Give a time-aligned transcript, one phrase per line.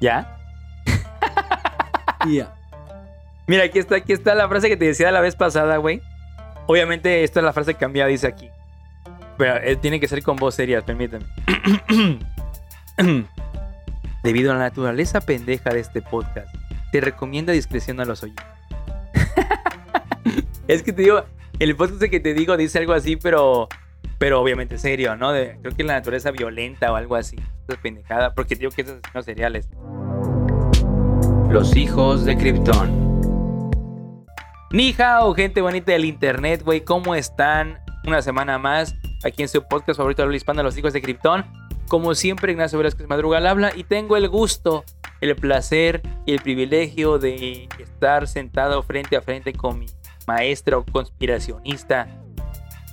[0.00, 0.36] ¿Ya?
[2.28, 2.54] Ya.
[3.46, 6.00] Mira, aquí está, aquí está la frase que te decía la vez pasada, güey.
[6.66, 8.48] Obviamente, esta es la frase cambiada, dice aquí.
[9.36, 11.24] Pero eh, tiene que ser con voz seria, permíteme.
[14.22, 16.54] Debido a la naturaleza pendeja de este podcast,
[16.92, 18.44] te recomienda discreción a los oyentes.
[20.68, 21.24] es que te digo,
[21.58, 23.68] el podcast que te digo dice algo así, pero
[24.18, 25.32] pero obviamente serio, ¿no?
[25.32, 27.36] De- creo que la naturaleza violenta o algo así.
[27.66, 29.68] Esa pendejada, porque digo que esos asesinos seriales.
[31.50, 33.70] Los hijos de Krypton.
[34.70, 36.82] Ni hao, gente bonita del internet, güey.
[36.82, 37.80] ¿Cómo están?
[38.06, 41.44] Una semana más aquí en su podcast favorito de habla hispana, Los hijos de Krypton.
[41.88, 44.84] Como siempre, Ignacio Velázquez Madruga al habla y tengo el gusto,
[45.20, 49.86] el placer y el privilegio de estar sentado frente a frente con mi
[50.28, 52.06] maestro conspiracionista,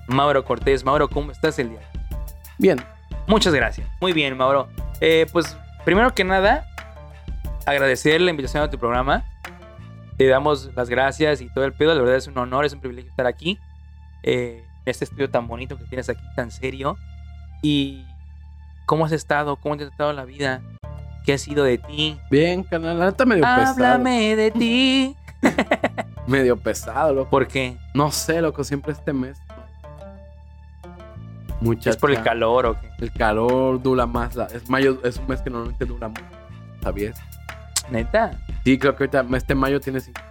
[0.08, 0.84] Mauro Cortés.
[0.84, 1.92] Mauro, ¿cómo estás el día?
[2.58, 2.84] Bien.
[3.28, 3.88] Muchas gracias.
[4.02, 4.68] Muy bien, Mauro.
[5.00, 5.56] Eh, pues,
[5.86, 6.66] primero que nada,
[7.72, 9.24] agradecer la invitación a tu programa.
[10.18, 11.94] Te damos las gracias y todo el pedo.
[11.94, 13.60] La verdad es un honor, es un privilegio estar aquí.
[14.24, 16.98] eh, en este estudio tan bonito que tienes aquí, tan serio.
[17.62, 18.06] Y
[18.86, 20.62] cómo has estado, cómo te ha tratado la vida,
[21.26, 22.18] qué ha sido de ti.
[22.32, 22.98] Bien, canal.
[23.00, 23.70] Neta medio pesado.
[23.72, 25.16] Háblame de ti.
[26.28, 27.30] Medio pesado, loco.
[27.30, 27.78] ¿Por qué?
[27.94, 29.38] No sé, loco, siempre este mes.
[31.62, 32.88] Mucha ¿Es por el calor o qué?
[33.00, 34.36] El calor dura más.
[34.36, 36.24] la- es mayo, es un mes que normalmente dura mucho.
[36.82, 37.18] ¿Sabías?
[37.92, 38.32] ¿Neta?
[38.64, 40.22] Sí, creo que ahorita este mayo tiene cinco.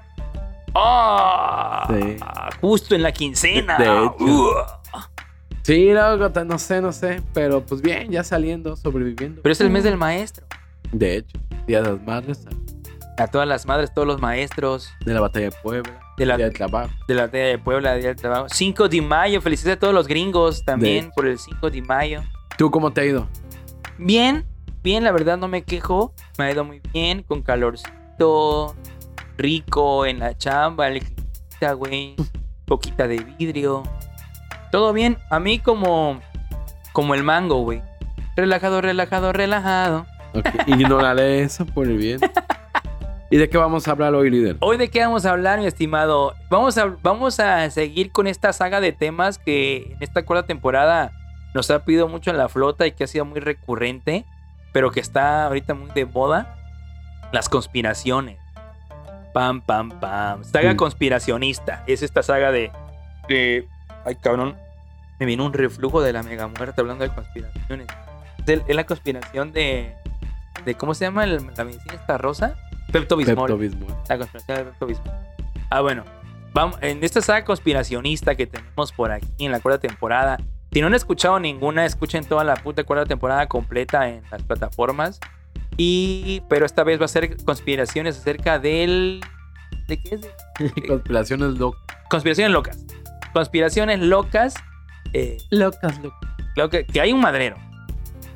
[0.74, 1.86] ¡Ah!
[1.88, 2.16] Sí.
[2.60, 3.78] Justo en la quincena.
[3.78, 4.16] De hecho.
[4.20, 4.50] Uh.
[5.62, 5.90] Sí,
[6.32, 7.22] ta- no sé, no sé.
[7.32, 9.42] Pero pues bien, ya saliendo, sobreviviendo.
[9.42, 10.46] Pero es el mes del maestro.
[10.92, 12.46] De hecho, Día de las Madres,
[13.18, 16.46] A todas las madres, todos los maestros de la Batalla de Puebla, de la, Día
[16.46, 16.92] del Trabajo.
[17.08, 18.46] de la Día de Puebla, Día del Trabajo.
[18.48, 19.41] 5 de mayo.
[19.41, 22.22] Felicidades a todos los gringos también por el 5 de mayo.
[22.58, 23.26] ¿Tú cómo te ha ido?
[23.98, 24.44] Bien,
[24.86, 26.12] bien, la verdad no me quejo.
[26.38, 28.76] Me ha ido muy bien, con calorcito,
[29.36, 32.14] rico en la chamba, el climita, güey,
[32.66, 33.82] poquita de vidrio.
[34.70, 35.19] Todo bien.
[35.28, 36.20] A mí como,
[36.92, 37.82] como el mango, güey.
[38.36, 40.06] Relajado, relajado, relajado.
[40.34, 42.20] Ok, Ignoraré eso por el bien.
[43.32, 44.56] ¿Y de qué vamos a hablar hoy, líder?
[44.60, 46.32] Hoy de qué vamos a hablar, mi estimado.
[46.48, 51.10] Vamos a, vamos a seguir con esta saga de temas que en esta cuarta temporada
[51.54, 54.25] nos ha pedido mucho en la flota y que ha sido muy recurrente,
[54.76, 56.54] pero que está ahorita muy de moda.
[57.32, 58.37] Las conspiraciones.
[59.32, 60.44] Pam, pam, pam.
[60.44, 60.76] Saga Mm.
[60.76, 61.82] conspiracionista.
[61.87, 62.70] Es esta saga de,
[63.26, 63.66] de-
[64.04, 64.54] Ay, cabrón.
[65.19, 67.87] Me vino un reflujo de la mega muerte hablando de conspiraciones.
[68.47, 69.94] Es, la conspiración de...
[70.66, 72.54] de ¿Cómo se llama el- la medicina esta rosa?
[72.93, 73.48] Pepto Bismol.
[73.48, 73.94] Pepto-Bismol.
[74.10, 75.14] La conspiración de Pepto Bismol.
[75.70, 76.04] Ah, bueno.
[76.53, 80.37] Vamos, en esta saga conspiracionista que tenemos por aquí en la cuarta temporada.
[80.72, 85.21] Si no han escuchado ninguna, escuchen toda la puta cuarta temporada completa en las plataformas.
[85.77, 86.43] Y.
[86.49, 89.21] Pero esta vez va a ser conspiraciones acerca del.
[89.88, 90.82] ¿De qué es?
[90.88, 91.82] Conspiraciones locas.
[92.10, 92.84] Conspiraciones locas.
[93.32, 94.55] Conspiraciones locas.
[95.12, 96.31] eh, Locas, locas.
[96.55, 97.56] creo que, que hay un madrero.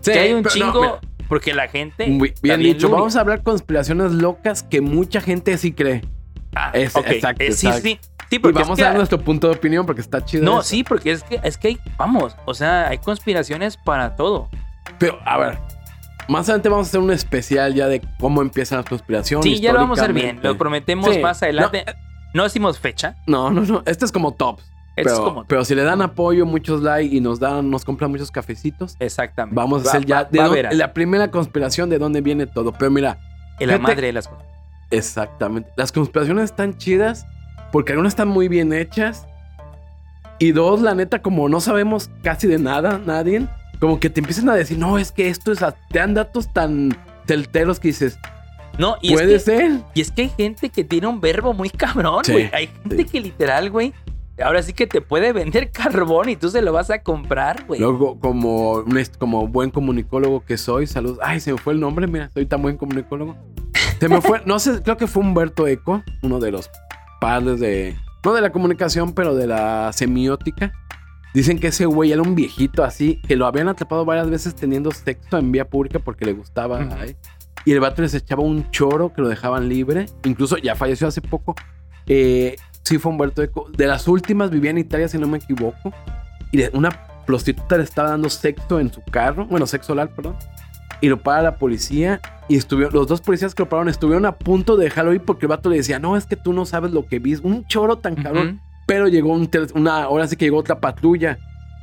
[0.05, 1.01] que hay un chingo.
[1.29, 2.07] porque la gente.
[2.07, 2.87] Muy bien dicho.
[2.89, 2.97] luria.
[2.99, 6.03] Vamos a hablar conspiraciones locas que mucha gente sí cree.
[6.55, 7.89] Ah, es- ok, exacto, eh, sí, exacto.
[7.89, 8.01] sí.
[8.31, 10.45] Sí, Y porque es vamos que- a dar nuestro punto de opinión porque está chido.
[10.45, 10.69] No, eso.
[10.69, 14.49] sí, porque es que, es que hay, vamos, o sea, hay conspiraciones para todo.
[14.99, 15.59] Pero, a ver.
[16.29, 19.45] Más adelante vamos a hacer un especial ya de cómo empiezan las conspiraciones.
[19.45, 21.85] Sí, ya lo vamos a hacer bien, lo prometemos Sí, más adelante.
[22.33, 23.83] No, decimos fecha, No, no, no.
[23.87, 24.63] Este es como tops.
[24.95, 25.45] Pero, es como...
[25.47, 29.57] pero si le dan apoyo, muchos likes y nos dan, nos compran muchos cafecitos, Exactamente.
[29.57, 31.99] vamos a Va- hacer ya va- de va a dónde- ver, la primera conspiración de
[31.99, 32.73] dónde viene todo.
[32.73, 33.19] Pero mira,
[33.59, 34.45] en la madre de las cosas.
[34.91, 35.71] exactamente.
[35.77, 37.27] Las conspiraciones están chidas
[37.73, 39.27] porque algunas están muy bien hechas.
[40.39, 43.47] Y dos, la neta, como no sabemos casi de nada, nadie,
[43.79, 45.59] como que te empiezan a decir, no, es que esto es,
[45.91, 48.19] te dan datos tan certeros que dices,
[48.79, 49.73] No, y es, puede que, ser.
[49.95, 52.51] y es que hay gente que tiene un verbo muy cabrón, Sí, güey.
[52.55, 53.05] Hay gente sí.
[53.05, 53.93] que literal, güey,
[54.43, 57.79] ahora sí que te puede vender carbón y tú se lo vas a comprar, güey.
[57.79, 58.83] Luego, como,
[59.19, 61.19] como buen comunicólogo que soy, salud.
[61.23, 63.37] Ay, se me fue el nombre, mira, soy tan buen comunicólogo.
[63.99, 66.71] Se me fue, no sé, creo que fue Humberto Eco, uno de los
[67.21, 70.73] padres de, no de la comunicación, pero de la semiótica.
[71.33, 74.91] Dicen que ese güey era un viejito así, que lo habían atrapado varias veces teniendo
[74.91, 76.89] sexo en vía pública porque le gustaba.
[77.65, 80.07] Y el vato les echaba un choro que lo dejaban libre.
[80.25, 81.55] Incluso ya falleció hace poco.
[82.07, 83.69] Eh, sí fue Humberto Eco.
[83.71, 85.93] De las últimas vivía en Italia, si no me equivoco.
[86.51, 86.91] Y una
[87.27, 89.47] prostituta le estaba dando sexo en su carro.
[89.47, 90.37] Bueno, sexo oral, perdón.
[91.01, 92.21] Y lo para la policía.
[92.49, 95.47] Y estuvieron, los dos policías que lo pararon estuvieron a punto de dejarlo ir porque
[95.47, 97.37] el vato le decía, no, es que tú no sabes lo que vi.
[97.43, 98.61] Un choro tan cabrón.
[98.87, 101.39] Pero llegó un una, ahora sí que llegó otra patrulla.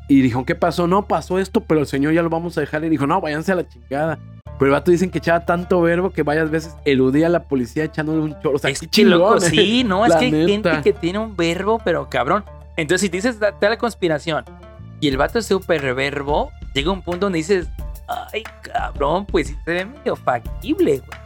[0.10, 0.88] Y dijo, ¿qué pasó?
[0.88, 2.84] No, pasó esto, pero el señor ya lo vamos a dejar.
[2.84, 4.20] Y dijo, no, váyanse a la chingada.
[4.58, 7.84] Pero el vato dicen que echaba tanto verbo que varias veces eludía a la policía
[7.84, 8.56] echándole un chorro.
[8.56, 9.50] O sea, es qué que loco, chingón, ¿eh?
[9.50, 12.44] sí, no, es que hay gente que tiene un verbo, pero cabrón.
[12.76, 14.44] Entonces, si te dices da la conspiración
[15.00, 17.68] y el vato es súper verbo, llega un punto donde dices,
[18.08, 21.20] ay, cabrón, pues sí se ve medio factible, güey.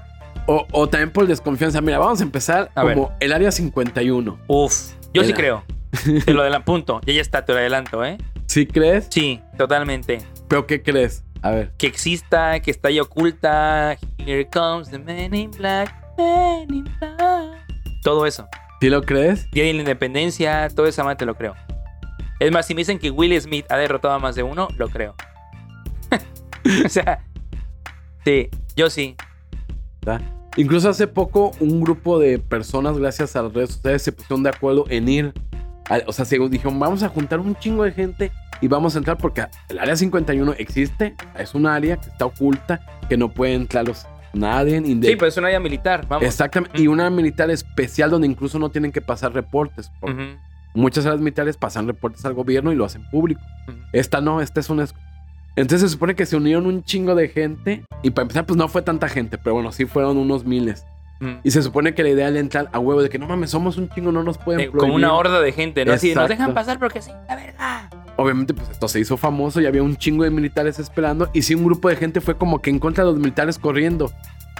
[0.48, 1.81] O, o también por desconfianza.
[1.81, 2.95] Mira, vamos a empezar A ver.
[2.95, 4.39] como el área 51.
[4.48, 5.63] Uf, yo sí creo.
[6.25, 8.18] Te lo adelanto, ya ya está, te lo adelanto, ¿eh?
[8.48, 9.07] ¿Sí crees?
[9.10, 10.19] Sí, totalmente.
[10.48, 11.24] ¿Pero qué crees?
[11.42, 11.72] A ver.
[11.78, 13.98] Que exista, que está ahí oculta.
[14.18, 17.66] Here comes the man in black, man in black.
[18.04, 18.48] Todo eso.
[18.80, 19.50] ¿Sí lo crees?
[19.51, 21.56] Día de la Independencia, todo esa madre te lo creo.
[22.39, 24.89] Es más, si me dicen que Will Smith ha derrotado a más de uno, lo
[24.89, 25.13] creo.
[26.86, 27.24] o sea,
[28.25, 29.16] sí, yo sí.
[30.06, 30.22] ¿verdad?
[30.58, 34.50] Incluso hace poco un grupo de personas, gracias a las redes sociales, se pusieron de
[34.50, 35.34] acuerdo en ir.
[35.90, 38.31] al- o sea, se dijeron, vamos a juntar un chingo de gente
[38.62, 42.80] y vamos a entrar porque el área 51 existe, es un área que está oculta,
[43.10, 44.81] que no puede entrar los nadie.
[44.86, 46.25] Sí, pues es una área militar, vamos.
[46.25, 46.81] Exactamente.
[46.81, 49.92] Y una militar especial donde incluso no tienen que pasar reportes.
[50.00, 50.31] porque Ujú,
[50.74, 53.42] Muchas áreas militares pasan reportes al gobierno y lo hacen público.
[53.68, 53.78] ujú.
[53.94, 54.86] Esta no, esta es una...
[55.56, 58.68] Entonces se supone que se unieron un chingo de gente y para empezar pues no
[58.68, 60.86] fue tanta gente, pero bueno, sí fueron unos miles.
[61.19, 61.31] Ujú.
[61.44, 63.77] Y se supone que la idea era entrar a huevo de que no mames, somos
[63.77, 64.80] un chingo, no nos pueden Eh, prohibir.
[64.81, 65.94] como una horda de gente, ¿no?
[65.94, 67.89] Así, nos dejan pasar porque sí, la verdad.
[68.18, 71.54] Obviamente pues esto se hizo famoso y había un chingo de militares esperando y sí
[71.56, 74.12] un grupo de gente fue como que en contra de los militares corriendo.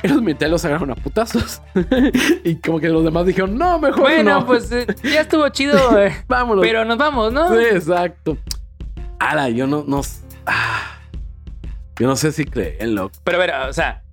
[0.04, 1.62] Y los militares los agarraron a putazos.
[2.44, 4.46] y como que los demás dijeron, no, mejor Bueno, no.
[4.48, 6.64] pues eh, ya estuvo chido, eh, vámonos.
[6.66, 7.50] pero nos vamos, ¿no?
[7.56, 8.36] Sí, exacto.
[9.20, 10.02] Ahora, yo no, no.
[10.46, 11.00] Ah,
[12.00, 13.18] yo no sé si creen, loco.
[13.24, 14.04] Pero a ver, o sea,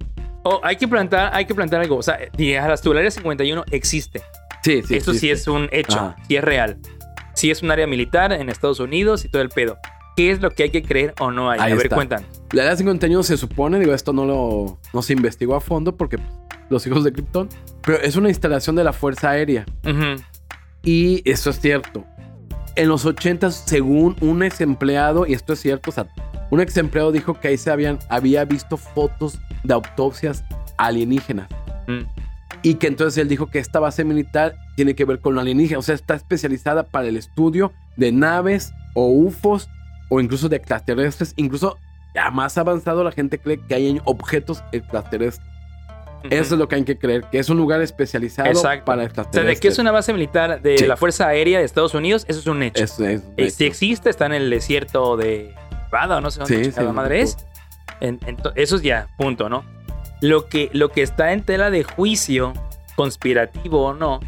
[0.42, 1.96] oh, hay que plantar, hay que plantar algo.
[1.96, 4.22] O sea, tú, el área 51 existe.
[4.62, 4.96] Sí, sí.
[4.96, 6.16] Eso sí es un hecho, Ajá.
[6.26, 6.78] sí es real.
[7.34, 9.78] Sí es un área militar en Estados Unidos y todo el pedo.
[10.16, 11.60] ¿Qué es lo que hay que creer o no hay?
[11.60, 11.94] Ahí a ver, está.
[11.94, 12.26] cuéntanos.
[12.52, 16.18] La edad 51 se supone, digo, esto no lo no se investigó a fondo porque
[16.70, 17.48] los hijos de Krypton,
[17.82, 19.64] pero es una instalación de la Fuerza Aérea.
[19.84, 20.20] Ujú.
[20.82, 22.04] Y eso es cierto.
[22.78, 26.06] En los 80, según un ex empleado, y esto es cierto, o sea,
[26.48, 30.44] un ex empleado dijo que ahí se habían, había visto fotos de autopsias
[30.76, 31.48] alienígenas.
[31.88, 32.02] Mm.
[32.62, 35.80] Y que entonces él dijo que esta base militar tiene que ver con lo alienígena.
[35.80, 39.68] O sea, está especializada para el estudio de naves o UFOs
[40.08, 41.34] o incluso de extraterrestres.
[41.34, 41.78] Incluso
[42.14, 45.44] ya más avanzado la gente cree que hay objetos extraterrestres.
[46.24, 48.84] Eso es lo que hay que creer, que es un lugar especializado Exacto.
[48.86, 49.56] para O sea, extraterrestres.
[49.56, 50.86] de que es una base militar de Sí.
[50.86, 52.82] la Fuerza Aérea de Estados Unidos, eso es un hecho.
[52.84, 55.54] Es un Eh, si existe, está en el desierto de
[55.86, 57.36] Nevada o no sé dónde Sí, sí, madre es.
[58.00, 59.64] En- en eso es ya, punto, ¿no?
[60.20, 62.52] Lo que, lo que está en tela de juicio,
[62.96, 64.20] conspirativo o no,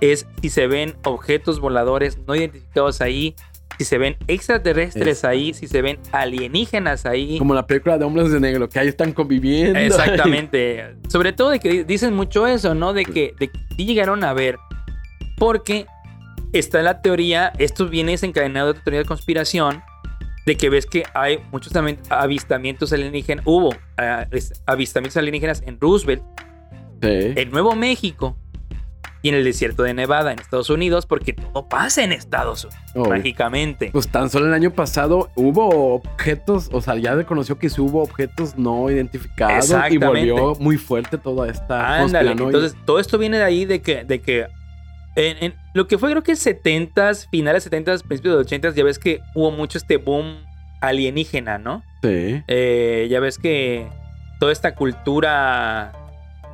[0.00, 3.34] es si se ven objetos voladores no identificados ahí,
[3.78, 7.38] si se ven extraterrestres Es- ahí, si se ven alienígenas ahí.
[7.38, 9.78] Como la película de Hombres de Negro, que ahí están conviviendo.
[9.78, 10.94] Exactamente.
[11.08, 12.92] Sobre todo de que di- dicen mucho eso, ¿no?
[12.92, 14.56] De que, de que llegaron a ver.
[15.36, 15.86] Porque
[16.52, 19.82] está la teoría, esto viene desencadenado de otra teoría de conspiración,
[20.46, 23.44] de que ves que hay muchos también avistamientos alienígenas.
[23.46, 24.26] Hubo ah,
[24.66, 26.22] avistamientos alienígenas en Roosevelt,
[27.02, 27.08] Sí.
[27.36, 28.36] en Nuevo México
[29.24, 32.82] y en el desierto de Nevada, en Estados Unidos, porque todo pasa en Estados Unidos,
[32.94, 33.08] Obvio.
[33.08, 33.88] mágicamente.
[33.90, 38.02] Pues tan solo el año pasado hubo objetos, o sea, ya reconoció que sí hubo
[38.02, 43.44] objetos no identificados y volvió muy fuerte toda esta Ándale, entonces todo esto viene de
[43.44, 44.46] ahí de que, de que
[45.16, 48.98] en, en lo que fue creo que 70s, finales 70s, principios de 80s, ya ves
[48.98, 50.44] que hubo mucho este boom
[50.82, 51.82] alienígena, ¿no?
[52.02, 52.42] Sí.
[52.46, 53.88] Eh, ya ves que
[54.38, 55.92] toda esta cultura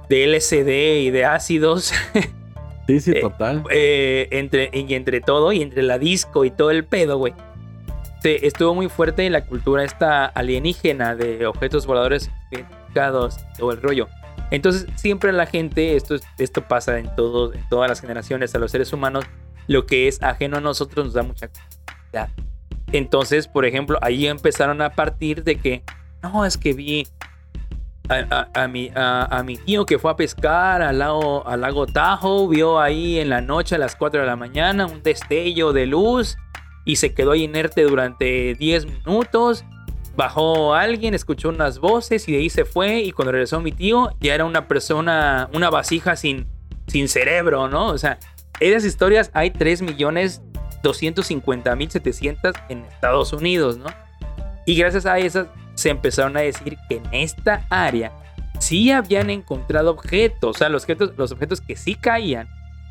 [0.09, 1.93] de LSD y de ácidos,
[2.91, 3.63] Sí, sí, Eh, total.
[3.71, 7.35] eh, entre, y entre todo, y entre la disco y todo el pedo, güey.
[8.23, 14.09] se- estuvo muy fuerte la cultura esta alienígena de objetos voladores identificados, todo el rollo.
[14.51, 18.59] Entonces, siempre la gente, esto, es- esto pasa en, todo, en todas las generaciones, a
[18.59, 19.25] los seres humanos,
[19.69, 22.29] lo que es ajeno a nosotros nos da mucha curiosidad.
[22.93, 25.83] Entonces, por ejemplo, ahí empezaron a partir de que,
[26.23, 27.07] no, es que vi
[28.11, 32.49] a, a- mi, a- mi tío que fue a pescar al lago, al lago Tahoe,
[32.49, 36.37] vio ahí en la noche a las 4 de la mañana un destello de luz
[36.85, 39.65] y se quedó ahí inerte durante 10 minutos.
[40.17, 43.01] Bajó alguien, escuchó unas voces y de ahí se fue.
[43.01, 46.47] Y cuando regresó mi tío, ya era una persona, una vasija sin,
[46.89, 47.87] sin cerebro, ¿no?
[47.87, 48.19] O sea,
[48.59, 50.43] esas historias hay 3 millones
[50.83, 53.87] 250 mil 700 en Estados Unidos, ¿no?
[54.67, 55.47] Y gracias a esas
[55.81, 58.13] se empezaron a decir que en esta área
[58.59, 62.49] sí habían encontrado objetos, o sea, los objetos, los objetos que sí caían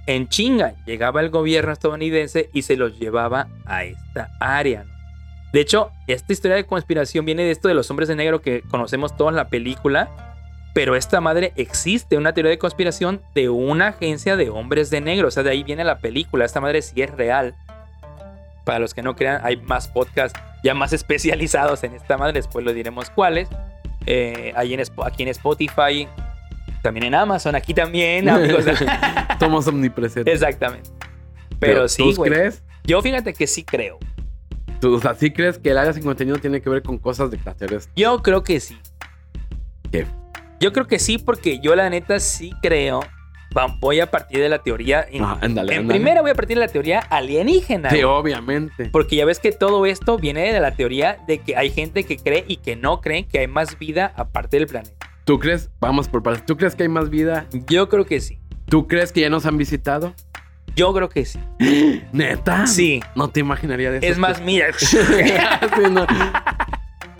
[0.07, 0.73] en chinga.
[0.85, 4.85] Llegaba el gobierno estadounidense y se los llevaba a esta área.
[5.53, 8.61] De hecho, esta historia de conspiración viene de esto de los hombres de negro que
[8.61, 10.09] conocemos todos en la película.
[10.73, 15.27] Pero esta madre existe una teoría de conspiración de una agencia de hombres de negro.
[15.27, 16.45] O sea, de ahí viene la película.
[16.45, 17.55] Esta madre sí es real.
[18.69, 22.33] Para los que no crean, hay más podcasts ya más especializados en esta madre.
[22.33, 23.49] Después lo diremos cuáles.
[24.05, 26.07] Eh, ahí en, aquí en Spotify.
[26.83, 27.55] También en Amazon.
[27.55, 28.29] Aquí también.
[28.29, 28.65] amigos.
[29.39, 30.31] Somos omnipresentes.
[30.31, 30.87] Exactamente.
[31.57, 32.61] Pero sí, ¿Tú crees?
[32.83, 33.97] Yo fíjate que sí creo.
[34.79, 37.37] ¿Tú, o sea, ¿sí crees que el área 51 tiene que ver con cosas de
[37.37, 37.91] extraterrestres?
[37.95, 38.77] Yo creo que sí.
[39.91, 40.05] ¿Qué?
[40.59, 42.99] Yo creo que sí, porque yo la neta sí creo.
[43.79, 45.05] Voy a partir de la teoría.
[45.09, 45.81] En, Ah, en ándale.
[45.83, 47.89] primera voy a partir de la teoría alienígena.
[47.89, 48.85] Sí, obviamente.
[48.91, 52.17] Porque ya ves que todo esto viene de la teoría de que hay gente que
[52.17, 54.93] cree y que no cree que hay más vida aparte del planeta.
[55.25, 55.69] ¿Tú crees?
[55.79, 56.45] Vamos por partes.
[56.45, 57.45] ¿Tú crees que hay más vida?
[57.67, 58.39] Yo creo que sí.
[58.67, 60.13] ¿Tú crees que ya nos han visitado?
[60.75, 61.39] Yo creo que sí.
[62.13, 62.67] ¿Neta?
[62.67, 63.01] Sí.
[63.15, 64.07] No te imaginaría de eso.
[64.07, 64.67] Es más, mira.
[64.79, 64.95] Sí,
[65.91, 66.05] no.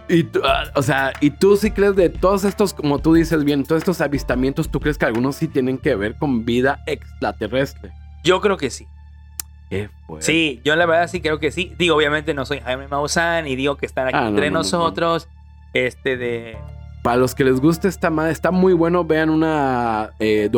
[0.10, 3.44] Y tú, ah, o sea, ¿y tú sí crees de todos estos, como tú dices
[3.44, 7.92] bien, todos estos avistamientos, tú crees que algunos sí tienen que ver con vida extraterrestre?
[8.24, 8.88] Yo creo que sí.
[10.20, 11.74] Sí, yo la verdad sí creo que sí.
[11.78, 14.64] Digo, obviamente no soy Jaime Maussan y digo que están aquí Ah, entre no, no,
[14.64, 14.78] no.
[14.80, 15.28] nosotros.
[15.74, 16.58] Este de.
[17.04, 19.04] Para los que les guste esta madre, está muy bueno.
[19.06, 20.50] Vean una eh.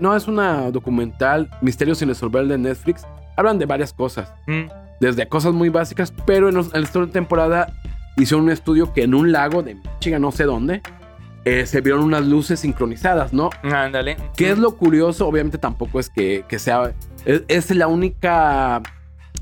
[0.00, 3.06] No, es una documental, Misterios sin resolver de Netflix.
[3.36, 4.30] Hablan de varias cosas.
[4.46, 4.64] Mm,
[5.00, 7.72] Desde cosas muy básicas, pero en, los- en segunda temporada
[8.22, 10.82] hicieron un estudio que en un lago de Michigan, no sé dónde,
[11.44, 13.50] eh, se vieron unas luces sincronizadas, ¿no?
[13.62, 14.16] ándale.
[14.36, 15.26] ¿Qué es lo curioso?
[15.26, 16.92] Obviamente tampoco es que, que sea...
[17.24, 18.82] Es, es la única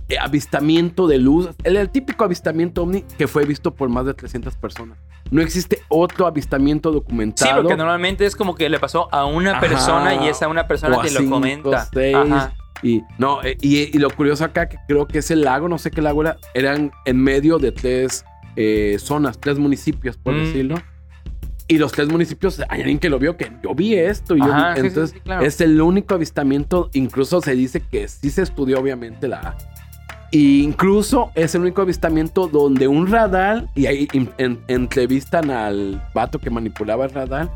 [0.08, 4.14] eh, avistamiento de luz, el, el típico avistamiento ovni que fue visto por más de
[4.14, 4.98] 300 personas.
[5.30, 7.62] No existe otro avistamiento Sí, documentado.
[7.62, 9.60] porque normalmente es como que le pasó a una Ajá.
[9.60, 11.88] persona y esa una persona te lo comenta.
[11.92, 12.14] seis.
[12.16, 12.54] Ajá.
[12.82, 15.90] Y, no, eh, y, y lo curioso acá, que creo que ese lago, no sé
[15.90, 18.24] qué lago era, eran en medio de tres
[18.56, 20.38] eh, zonas, tres municipios, por Mm.
[20.44, 20.74] decirlo.
[21.68, 24.36] Y los tres municipios, hay alguien que lo vio, que yo vi esto.
[24.36, 25.44] Y yo Ajá, vi- sí, sí, entonces, sí, claro.
[25.44, 26.90] es el único avistamiento.
[26.92, 29.56] Incluso se dice que sí se estudió, obviamente, la.
[30.30, 36.02] Y incluso es el único avistamiento donde un radar, y ahí en- en- entrevistan al
[36.14, 37.50] vato que manipulaba el radar.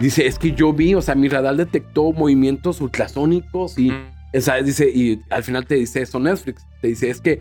[0.00, 4.04] Dice, es que yo vi, o sea, mi radar detectó movimientos ultrasónicos y Mm.
[4.36, 6.66] o sea, dice, y al final te dice eso Netflix.
[6.80, 7.40] Te dice, es que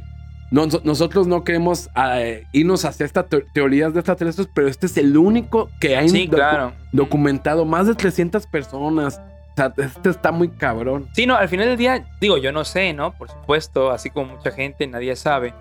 [0.54, 4.96] no- nosotros no queremos eh, irnos hacia estas te- teorías de extraterrestres, pero este es
[4.98, 6.74] el único que hay Sí, docu- claro.
[6.92, 7.66] documentado.
[7.66, 9.20] Más de 300 personas.
[9.52, 11.08] O sea, este está muy cabrón.
[11.14, 13.12] Sí, no, al final del día, digo, yo no sé, ¿no?
[13.18, 15.54] Por supuesto, así como mucha gente, nadie sabe.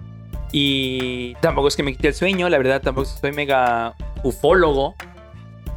[0.50, 4.94] Y tampoco es que me quite el sueño, la verdad, tampoco soy mega ufólogo.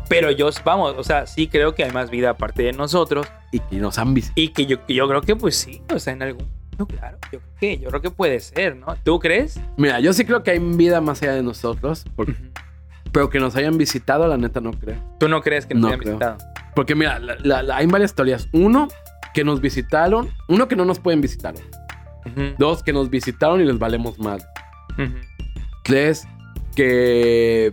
[0.08, 3.28] Pero yo, vamos, o sea, sí creo que hay más vida aparte de nosotros.
[3.52, 4.32] Y que nos han visto.
[4.36, 6.48] Y que yo, yo creo que, pues sí, o sea, en algún.
[6.78, 8.96] No, claro, yo creo que, yo creo que puede ser, ¿no?
[9.04, 9.60] ¿Tú crees?
[9.78, 12.06] Mira, yo sí creo que hay vida más allá de nosotros,
[13.12, 14.98] pero que nos hayan visitado, la neta no creo.
[15.20, 16.14] ¿Tú no crees que nos No hayan creo.
[16.14, 16.38] visitado?
[16.76, 18.50] Porque mira, la- la- la- hay varias teorías.
[18.52, 18.88] Uno,
[19.34, 20.30] que nos visitaron.
[20.50, 21.54] Uno, que no nos pueden visitar.
[22.58, 24.42] Dos, que nos visitaron y les valemos mal.
[25.84, 26.28] Tres,
[26.76, 27.72] que...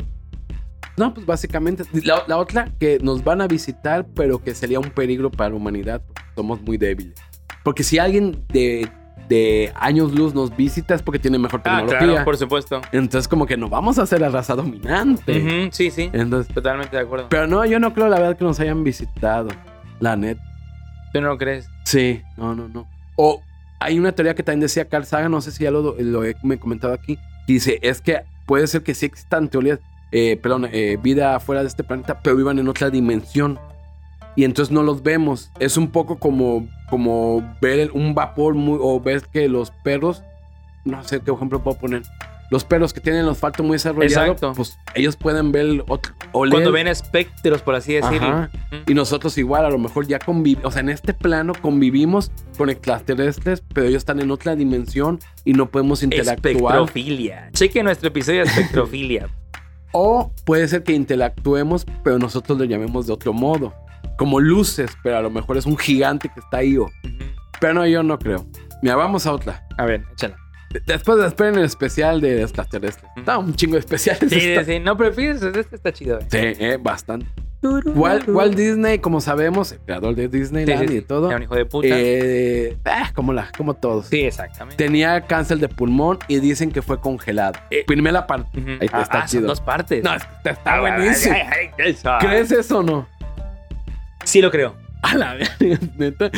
[0.97, 1.85] No, pues básicamente.
[2.05, 5.57] La, la otra, que nos van a visitar, pero que sería un peligro para la
[5.57, 7.15] humanidad, porque somos muy débiles.
[7.63, 8.89] Porque si alguien de,
[9.29, 11.99] de años luz nos visita es porque tiene mejor Ah, tecnología.
[11.99, 12.81] claro, por supuesto.
[12.93, 15.71] Entonces como que no vamos a ser la raza dominante.
[15.73, 17.27] Sí, sí, Entonces, totalmente de acuerdo.
[17.29, 19.49] pero no, yo no creo la verdad que nos hayan visitado.
[20.01, 20.39] La net.
[21.13, 21.69] ¿Tú no lo crees?
[21.85, 22.89] Sí, no, no, no.
[23.17, 23.41] O
[23.79, 26.35] hay una teoría que también decía Carl Sagan, no sé si ya lo, lo he
[26.43, 27.17] me he comentado aquí,
[27.47, 29.79] que dice, es que puede ser que sí existan teorías,
[30.11, 33.59] eh, perdón, eh, vida fuera de este planeta, pero vivan en otra dimensión.
[34.37, 35.51] Y entonces no los vemos.
[35.59, 40.23] Es un poco como, como ver un vapor muy, o ver que los perros,
[40.85, 42.03] no sé qué ejemplo puedo poner.
[42.51, 44.53] Los perros que tienen el olfato muy desarrollado, Exacto.
[44.55, 46.53] pues ellos pueden ver otro, oler.
[46.53, 48.29] Cuando ven espectros, por así decirlo.
[48.29, 48.51] Ajá.
[48.87, 52.69] Y nosotros igual, a lo mejor ya convivimos, o sea, en este plano convivimos con
[52.69, 56.55] extraterrestres, pero ellos están en otra dimensión y no podemos interactuar.
[56.55, 57.49] Espectrofilia.
[57.55, 59.29] Cheque nuestro episodio de espectrofilia.
[59.93, 63.75] O puede ser que interactuemos, pero nosotros lo llamemos de otro modo.
[64.17, 66.77] Como luces, pero a lo mejor es un gigante que está ahí.
[66.77, 66.91] o- Ujú.
[67.61, 68.47] Pero no, yo no creo.
[68.83, 69.65] Mira, vamos a otra.
[69.79, 70.37] A ver, échala.
[70.87, 73.11] Después esperen el especial de extraterrestres.
[73.17, 74.31] Está un chingo de especiales.
[74.33, 74.81] Sí, sí, esta- sí.
[74.81, 76.19] No, pero fíjense, este está chido.
[76.19, 76.27] eh.
[76.31, 77.27] Sí, eh, bastante.
[77.95, 80.97] Walt, Walt Disney, como sabemos, el creador de Disneyland sí, sí.
[80.97, 81.29] y todo.
[81.29, 81.87] Era un hijo de puta.
[81.91, 84.07] Eh, ah, como, la, como todos.
[84.07, 84.83] sí, exactamente.
[84.83, 87.61] Tenía cáncer de pulmón y dicen que fue congelado.
[87.71, 87.85] Eh.
[87.87, 88.59] Primera parte.
[88.59, 88.71] Ujú.
[88.81, 89.47] ahí Ah, está ah, son chido.
[89.49, 90.03] dos partes.
[90.03, 91.37] No, está, está Ah, buenísimo.
[92.21, 93.07] ¿Crees eso o no?
[94.25, 94.75] Sí lo creo.
[95.03, 95.35] A la
[95.99, 96.31] neta.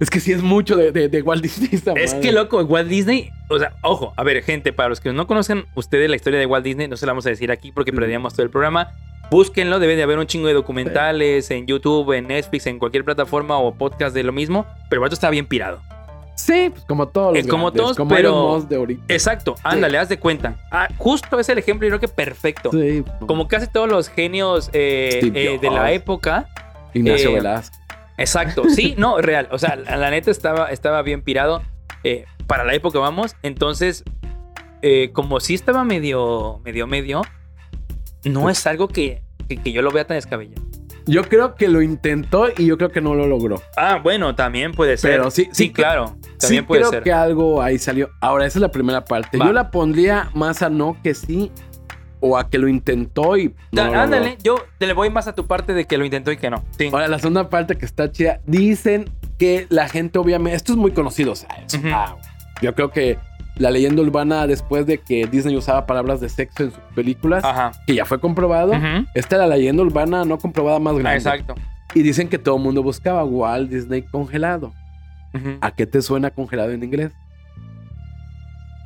[0.00, 1.68] Es que sí es mucho de, de, de Walt Disney.
[1.72, 2.26] esa Es madre.
[2.26, 5.66] que loco, Walt Disney, o sea, ojo, a ver, gente, para los que no conocen
[5.74, 8.32] ustedes la historia de Walt Disney, no se la vamos a decir aquí porque perderíamos
[8.32, 8.88] todo el programa.
[9.30, 13.58] Búsquenlo, debe de haber un chingo de documentales en YouTube, en Netflix, en cualquier plataforma
[13.58, 15.80] o podcast de lo mismo, pero el vato está bien pirado.
[16.34, 19.04] Sí, pues como todos los Eh, como grandes, todos, como pero- de ahorita.
[19.08, 20.56] Exacto, ándale, haz de cuenta.
[20.70, 22.70] Ah, justo es el ejemplo, yo creo que perfecto.
[22.72, 23.04] Sí.
[23.26, 26.48] Como casi todos los genios eh, eh, de la época.
[26.94, 27.80] Ignacio eh, Velázquez.
[28.18, 29.48] Exacto, sí, no, real.
[29.50, 31.62] O sea, la, la neta estaba, estaba bien pirado.
[32.04, 33.36] eh, para la época, vamos.
[33.42, 34.02] Entonces,
[34.82, 37.22] eh, como sí estaba medio, medio, medio,
[38.24, 40.62] no es algo que, que, que yo lo vea tan descabellado.
[41.06, 43.62] Yo creo que lo intentó y yo creo que no lo logró.
[43.76, 45.12] Ah, bueno, también puede ser.
[45.12, 46.16] Pero sí- sí, sí claro.
[46.22, 47.02] Sí También puede creo ser.
[47.02, 48.10] que algo ahí salió.
[48.20, 49.38] Ahora, esa es la primera parte.
[49.38, 49.46] Va.
[49.46, 51.50] Yo la pondría más a no que sí
[52.20, 55.46] o a que lo intentó y no ándale, yo te le voy más a tu
[55.46, 56.62] parte de que lo intentó y que no.
[56.78, 56.88] Sí.
[56.92, 60.92] Ahora, la segunda parte que está chida, dicen que la gente obviamente, esto es muy
[60.92, 61.74] conocido, ¿sabes?
[61.74, 61.88] Ujú.
[61.92, 62.16] Ah,
[62.62, 63.18] yo creo que
[63.56, 67.72] la leyenda urbana después de que Disney usaba palabras de sexo en sus películas, Ajá.
[67.86, 69.06] que ya fue comprobado, Ujú.
[69.14, 71.16] esta es la leyenda urbana no comprobada más Ah, grande.
[71.18, 71.54] exacto.
[71.94, 74.72] Y dicen que todo el mundo buscaba Walt Disney congelado.
[75.60, 77.12] ¿A qué te suena congelado en inglés?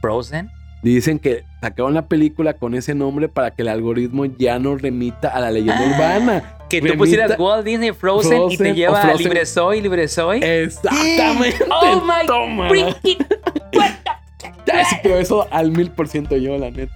[0.00, 0.50] Frozen.
[0.84, 5.28] Dicen que sacaron la película con ese nombre para que el algoritmo ya no remita
[5.30, 5.88] a la leyenda Ah.
[5.94, 6.58] urbana.
[6.68, 9.14] Que tú pusieras Walt Disney Frozen, y te lleva a.
[9.14, 10.40] Libre Soy, Libre Soy.
[10.42, 11.64] Exactamente.
[11.70, 12.68] Oh my Toma.
[13.02, 16.92] sí, pero eso al mil por ciento yo, la neta.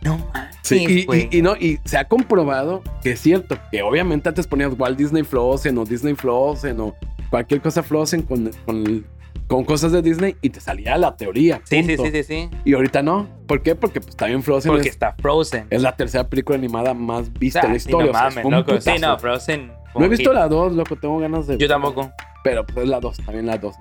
[0.00, 3.82] No mames, Sí, y, y- y no, y se ha comprobado que es cierto, que
[3.82, 6.94] obviamente antes ponías Walt Disney Frozen o Disney Frozen o
[7.30, 9.04] cualquier cosa Frozen con, con, el-
[9.48, 11.60] con cosas de Disney y te salía la teoría.
[11.64, 12.50] Sí, sí, sí, sí, sí.
[12.64, 13.26] Y ahorita no.
[13.46, 13.74] ¿Por qué?
[13.74, 15.66] Porque pues también Frozen Porque es, está Frozen.
[15.70, 18.12] es la tercera película animada más vista Ah, en la historia.
[18.12, 18.80] no o sea, un loco.
[18.80, 19.72] Sí, no, Frozen.
[19.96, 20.38] No he visto hit.
[20.38, 21.56] la 2, loco, tengo ganas de...
[21.58, 22.12] Yo tampoco.
[22.44, 23.74] Pero pues es la 2, también la 2.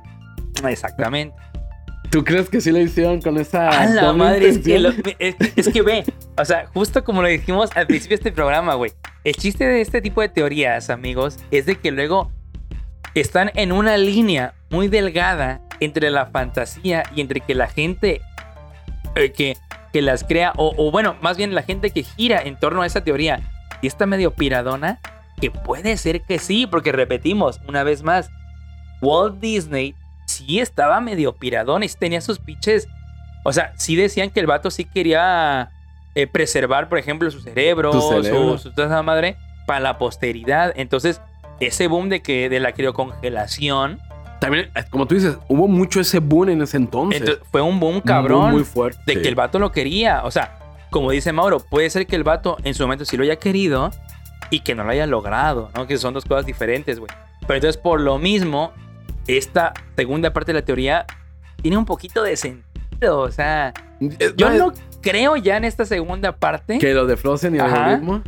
[0.67, 1.35] Exactamente.
[2.09, 3.67] ¿Tú crees que sí lo hicieron con esa...
[3.69, 6.05] A la madre, es que, lo- es, es que ve,
[6.37, 8.93] o sea, justo como lo dijimos al principio de este programa, güey.
[9.25, 12.31] El chiste de este tipo de teorías, amigos, es de que luego
[13.13, 18.21] están en una línea muy delgada entre la fantasía y entre que la gente
[19.15, 19.57] eh, que,
[19.93, 22.85] que las crea, o, o bueno, más bien la gente que gira en torno a
[22.85, 23.41] esa teoría
[23.81, 24.99] y está medio piradona,
[25.39, 28.29] que puede ser que sí, porque repetimos una vez más,
[29.01, 32.87] Walt Disney sí estaba medio piradón y tenía sus pinches.
[33.43, 35.69] O sea, sí decían que el vato sí quería
[36.15, 38.57] eh, preservar, por ejemplo, su cerebro, su, cerebro.
[38.57, 40.73] su toda esa madre, para la posteridad.
[40.75, 41.21] Entonces,
[41.59, 43.99] ese boom de que de la criocongelación
[44.39, 47.19] También, eh, como tú dices, hubo mucho ese boom en ese entonces.
[47.21, 49.01] entonces, fue un boom Un cabrón boom muy fuerte.
[49.05, 50.21] de que el vato lo quería.
[50.23, 50.59] O sea,
[50.91, 53.91] como dice Mauro, puede ser que el vato en su momento sí lo haya querido
[54.49, 55.87] y que no lo haya logrado, ¿no?
[55.87, 57.11] Que son dos cosas diferentes, güey.
[57.41, 58.71] Pero entonces, por lo mismo,
[59.27, 61.05] esta segunda parte de la teoría
[61.61, 63.19] tiene un poquito de sentido.
[63.19, 66.77] O sea, Eh, yo no creo ya en esta segunda parte.
[66.77, 68.21] Que lo de Frozen y el algoritmo.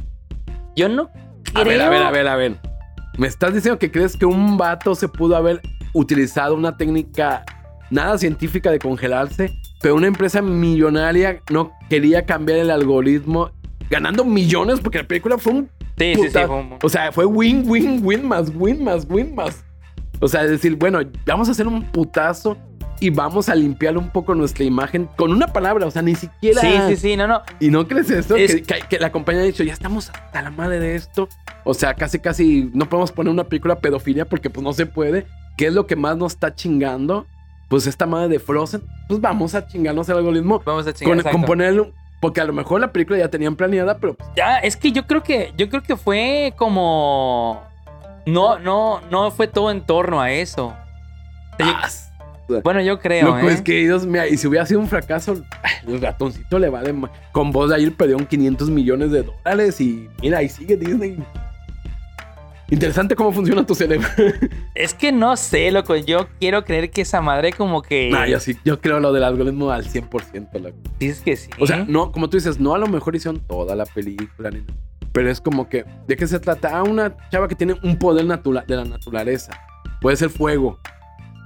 [0.75, 1.09] Yo no
[1.53, 1.61] creo.
[1.61, 2.55] A ver, a ver, a ver, a ver.
[3.19, 5.61] ¿Me estás diciendo que crees que un vato se pudo haber
[5.93, 7.43] utilizado una técnica
[7.89, 9.51] nada científica de congelarse,
[9.81, 13.51] pero una empresa millonaria no quería cambiar el algoritmo
[13.89, 15.69] ganando millones porque la película fue un...
[15.97, 16.27] Sí, sí, sí.
[16.27, 19.65] puta- fue un- O sea, fue win, win, win más, win más, win más.
[20.21, 22.57] O sea, decir, bueno, vamos a hacer un putazo
[22.99, 26.61] y vamos a limpiar un poco nuestra imagen con una palabra, o sea, ni siquiera...
[26.61, 27.41] Sí, sí, sí, no, no.
[27.59, 28.35] ¿Y no crees eso?
[28.35, 31.27] Es- Que, que- que la compañía ha dicho, ya estamos hasta la madre de esto.
[31.63, 35.25] O sea, casi, casi no podemos poner una película pedofilia porque pues no se puede.
[35.57, 37.25] ¿Qué es lo que más nos está chingando?
[37.67, 38.81] Pues esta madre de Frozen.
[39.07, 41.21] Pues vamos a chingarnos el algoritmo Vamos a chingar.
[41.23, 41.91] con, con ponerle...
[42.21, 45.07] Porque a lo mejor la película ya tenían planeada, pero pues, Ya, es que yo
[45.07, 47.63] creo que yo creo que fue como
[48.25, 50.75] no no no fue todo en torno a eso.
[51.59, 51.87] Yo- ah,
[52.63, 53.53] bueno, yo creo, loco, ¿eh?
[53.53, 55.41] es que Dios mira, y si hubiera sido un fracaso,
[55.87, 57.11] el ratoncito le vale más.
[57.31, 61.17] Con voz de ahí perdieron 500 millones de dólares y mira, ahí sigue Disney.
[62.71, 64.07] Interesante cómo funciona tu cerebro.
[64.75, 65.95] Es que no sé, loco.
[65.95, 69.23] Yo quiero creer que esa madre como que No, yo sí, yo creo lo del
[69.23, 70.59] algoritmo al 100%.
[70.59, 70.77] loco.
[70.99, 71.49] dices que sí.
[71.59, 74.59] O sea, no, como tú dices, no a lo mejor hicieron toda la película, ni
[74.59, 74.73] nada.
[75.11, 76.77] Pero es como que, ¿de qué se trata?
[76.77, 79.51] Ah, una chava que tiene un poder natural de la naturaleza.
[80.01, 80.79] Puede ser fuego.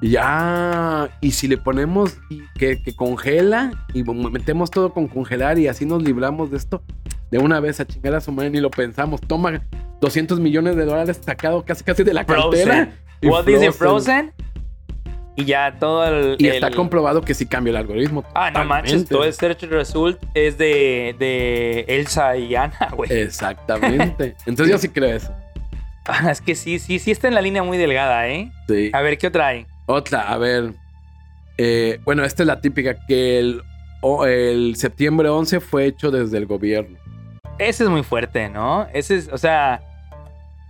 [0.04, 2.18] Y ya, y si le ponemos
[2.60, 6.84] que, que congela y metemos todo con congelar y así nos libramos de esto,
[7.32, 9.22] de una vez a chingar a su madre ni lo pensamos.
[9.22, 9.62] Toma
[10.02, 12.68] 200 millones de dólares sacado casi casi de la Frozen.
[12.68, 12.92] cartera.
[13.22, 14.34] y Walt Disney Frozen
[15.38, 18.26] y ya todo el Y el- está comprobado que sí cambia el algoritmo.
[18.36, 23.10] Ah, no manches, todo el search result es de, de Elsa y Anna, güey.
[23.10, 24.36] Exactamente.
[24.46, 25.34] Entonces yo sí creo eso.
[26.06, 28.52] Ah, es que sí, sí, sí está en la línea muy delgada, ¿eh?
[28.68, 28.92] Sí.
[28.92, 29.66] A ver, ¿qué otra hay?
[29.86, 30.74] Otra, a ver.
[31.58, 36.98] Eh, bueno, esta es la típica, que el, septiembre 11 fue hecho desde el gobierno.
[37.60, 38.88] Ese es muy fuerte, ¿no?
[38.93, 39.82] Ese es, o sea,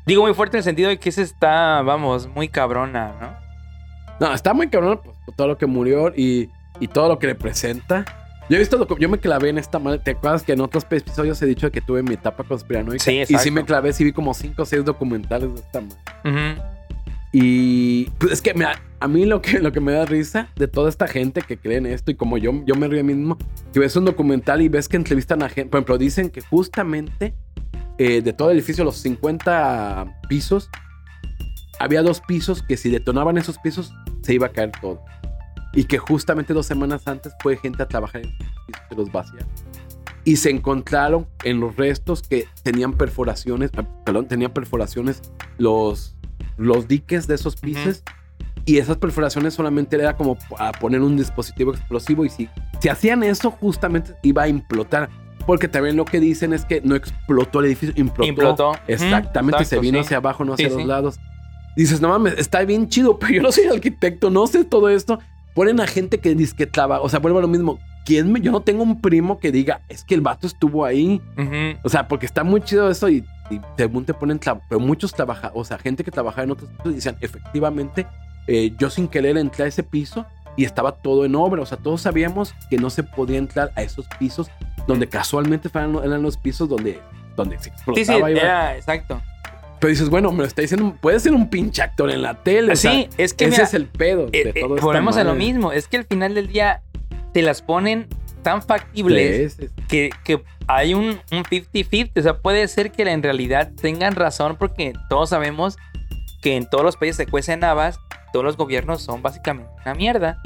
[0.05, 4.27] digo muy fuerte en el sentido de que ese está, vamos, muy cabrona, ¿no?
[4.27, 6.49] No, está muy cabrón pues, por todo lo que murió y,
[6.79, 8.05] y todo lo que representa.
[8.49, 9.99] Yo he visto, docu- yo me clavé en esta madre.
[9.99, 13.01] ¿Te acuerdas que en otros episodios he dicho que tuve mi etapa conspiranoica?
[13.03, 15.97] Sí, Y sí me clavé, sí vi como 5 o 6 documentales de esta madre.
[16.25, 16.61] Ujú.
[17.35, 20.67] Y pues es que mira, a mí lo que, lo que me da risa de
[20.67, 23.37] toda esta gente que cree en esto y como yo, yo me río mismo,
[23.73, 27.33] que ves un documental y ves que entrevistan a gente, por ejemplo, dicen que justamente
[27.97, 30.69] eh, de todo el edificio, los 50 pisos,
[31.79, 35.03] había dos pisos que si detonaban esos pisos se iba a caer todo.
[35.73, 39.49] Y que justamente dos semanas antes fue gente a trabajar en pisos que los vaciaron.
[40.23, 43.71] Y se encontraron en los restos que tenían perforaciones,
[44.05, 45.21] perdón, tenían perforaciones
[45.57, 46.15] los,
[46.57, 48.03] los diques de esos pisos.
[48.65, 52.23] Y esas perforaciones solamente era como a poner un dispositivo explosivo.
[52.23, 55.09] Y si, si hacían eso, justamente iba a implotar.
[55.45, 58.29] Porque también lo que dicen es que no explotó el edificio, implotó.
[58.29, 58.71] Implotó.
[58.87, 60.05] Exactamente, se exacto, vino sí.
[60.05, 60.87] hacia abajo, no Sí, hacia los sí.
[60.87, 61.19] lados.
[61.75, 65.19] Dices, no mames, está bien chido, pero yo no soy arquitecto, no sé todo esto.
[65.53, 67.79] Ponen a gente que dice que trabaja, o sea, vuelvo a lo mismo.
[68.05, 71.21] ¿Quién me, yo no tengo un primo que diga, es que el vato estuvo ahí.
[71.83, 74.39] O sea, porque está muy chido eso y, y según te ponen,
[74.69, 78.05] pero muchos trabajan, o sea, gente que trabaja en otros pisos dicen, efectivamente,
[78.47, 80.25] eh, yo sin querer entré a ese piso
[80.57, 81.61] y estaba todo en obra.
[81.61, 84.49] O sea, todos sabíamos que no se podía entrar a esos pisos
[84.87, 86.99] donde casualmente eran los pisos donde,
[87.37, 88.05] donde se explotaba.
[88.05, 89.21] Sí, sí, era exacto.
[89.79, 92.73] pero dices, bueno, me lo está diciendo, puede ser un pinche actor en la tele.
[92.73, 94.85] o sea, Sí, es que ese mira, es el pedo de Eh, eh, todo esto.
[94.85, 95.71] volvemos a lo mismo.
[95.71, 96.81] Es que al final del día
[97.33, 98.07] te las ponen
[98.43, 102.11] tan factibles que, que hay un un 50-50.
[102.19, 105.77] O sea, puede ser que en realidad tengan razón porque todos sabemos
[106.41, 107.99] que en todos los países se cuecen habas,
[108.31, 110.41] todos los gobiernos son básicamente una mierda.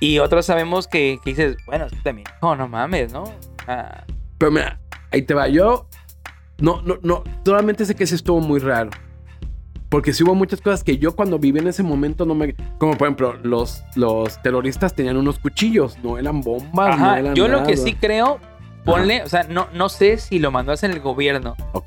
[0.00, 3.24] Y otros sabemos que, que dices, bueno, también, no, no mames, ¿no?
[3.66, 4.04] Ah,
[4.38, 4.78] Pero mira,
[5.10, 5.48] ahí te va.
[5.48, 5.88] Yo
[6.58, 8.90] no, no, no, solamente sé que sí estuvo muy raro.
[9.94, 12.56] Porque sí hubo muchas cosas que yo cuando viví en ese momento no me...
[12.78, 17.36] Como por ejemplo, los, los terroristas tenían unos cuchillos, no eran bombas, no Ajá, eran
[17.36, 18.40] yo lo que sí creo,
[18.84, 21.84] ponle, o sea, no, no sé si lo mandó a hacer el gobierno, Ok.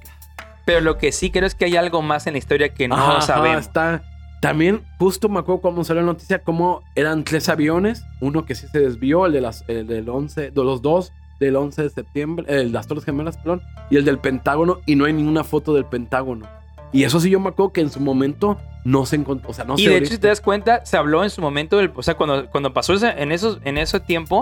[0.65, 2.95] pero lo que sí creo es que hay algo más en la historia que no
[2.95, 3.59] Ajá, sabemos.
[3.65, 4.01] está...
[4.39, 8.67] También justo me acuerdo cuando salió la noticia como eran tres aviones, uno que sí
[8.71, 12.45] se desvió, el de las el del 11, de los dos del 11 de septiembre,
[12.47, 15.73] el de las Torres Gemelas, perdón, y el del Pentágono y no hay ninguna foto
[15.73, 16.47] del Pentágono.
[16.93, 19.65] Y eso sí yo me acuerdo que en su momento no se encontró, o sea,
[19.65, 21.77] no y se de ahorita- hecho, si te das cuenta, se habló en su momento,
[21.77, 24.41] del, o sea, cuando, cuando pasó ese- en, esos, en ese tiempo,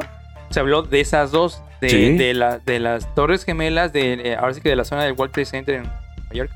[0.52, 2.18] se habló de esas dos, de, Sí.
[2.18, 5.14] de, la- de las Torres Gemelas, de, eh, ahora sí que de la zona del
[5.14, 6.52] World Trade Center en Nueva York,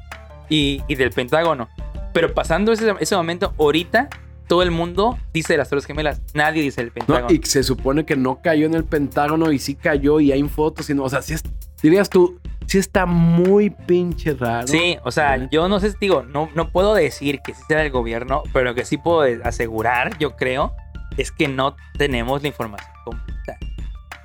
[0.49, 1.67] y, y del Pentágono.
[2.13, 4.10] Pero pasando ese, ese momento, ahorita
[4.47, 6.93] todo el mundo dice de las Torres Gemelas, nadie dice del ¿no?
[7.06, 7.34] Pentágono.
[7.34, 10.89] Y se supone que no cayó en el Pentágono y sí cayó y hay fotos
[10.89, 11.43] y no, o sea, sí es,
[11.82, 12.39] dirías tú,
[12.70, 14.68] sí está muy pinche raro.
[14.68, 15.48] Sí, o sea, ¿Eh?
[15.52, 18.76] yo no sé, digo, no, no puedo decir que sí sea el gobierno, pero lo
[18.76, 20.74] que sí puedo asegurar, yo creo,
[21.18, 23.58] es que no tenemos la información completa.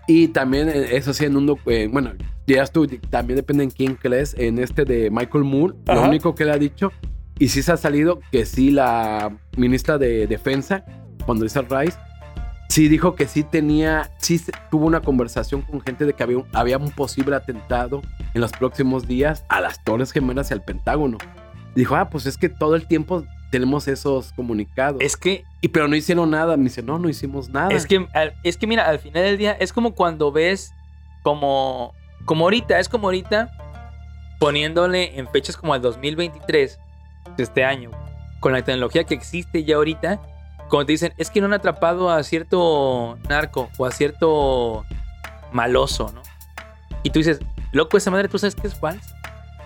[0.07, 1.59] Y también, eh, eso sí, en un.
[1.67, 2.13] eh, bueno,
[2.47, 4.35] dirás tú, también depende en quién crees.
[4.39, 6.09] En este de Michael Moore, lo Ajá.
[6.09, 6.93] único que le ha dicho,
[7.39, 10.85] y sí se ha salido que sí, la ministra de Defensa,
[11.25, 11.97] cuando dice Rice,
[12.75, 14.11] sí dijo que sí tenía.
[14.19, 18.03] Sí tuvo una conversación con gente de que había un, había un posible atentado
[18.35, 21.19] en los próximos días a las Torres Gemelas y al Pentágono.
[21.77, 25.01] Dijo, ah, pues es que todo el tiempo tenemos esos comunicados.
[25.01, 26.57] Es que, y pero no hicieron nada.
[26.57, 27.69] Me dice, no, no hicimos nada.
[27.71, 30.73] es que, al- es que mira, al final del día es como cuando ves
[31.23, 33.51] como, como ahorita, es como ahorita
[34.41, 36.79] poniéndole en fechas como el 2023
[37.37, 37.91] de este año,
[38.41, 40.21] con la tecnología que existe ya ahorita,
[40.75, 44.85] cuando te dicen, es que no han atrapado a cierto narco o a cierto
[45.53, 46.21] maloso, ¿no?
[47.05, 47.39] Y tú dices,
[47.71, 49.17] loco, esa madre, tú sabes que es falsa.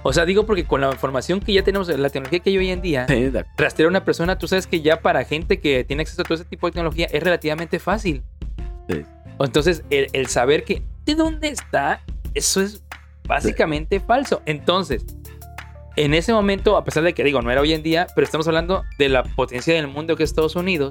[0.03, 2.71] O sea, digo porque con la información que ya tenemos, la tecnología que hay hoy
[2.71, 6.03] en día, Sí, rastrear a una persona, tú sabes que ya para gente que tiene
[6.03, 8.23] acceso a todo ese tipo de tecnología es relativamente fácil.
[8.89, 9.03] Sí.
[9.41, 12.03] Entonces, el, el saber que de dónde está,
[12.35, 12.83] eso es
[13.27, 14.43] básicamente falso.
[14.45, 15.07] Entonces,
[16.05, 18.47] en ese momento, a pesar de que digo, no era hoy en día, pero estamos
[18.47, 20.91] hablando de la potencia del mundo que es Estados Unidos.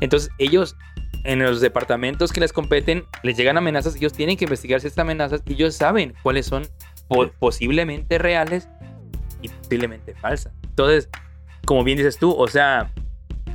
[0.00, 0.76] Entonces, ellos,
[1.24, 5.02] en los departamentos que les competen, les llegan amenazas, ellos tienen que investigar si estas
[5.02, 6.64] amenazas y ellos saben cuáles son
[7.08, 8.68] po- posiblemente reales
[9.40, 10.52] y posiblemente falsas.
[10.64, 11.08] Entonces,
[11.64, 12.90] como bien dices tú, o sea,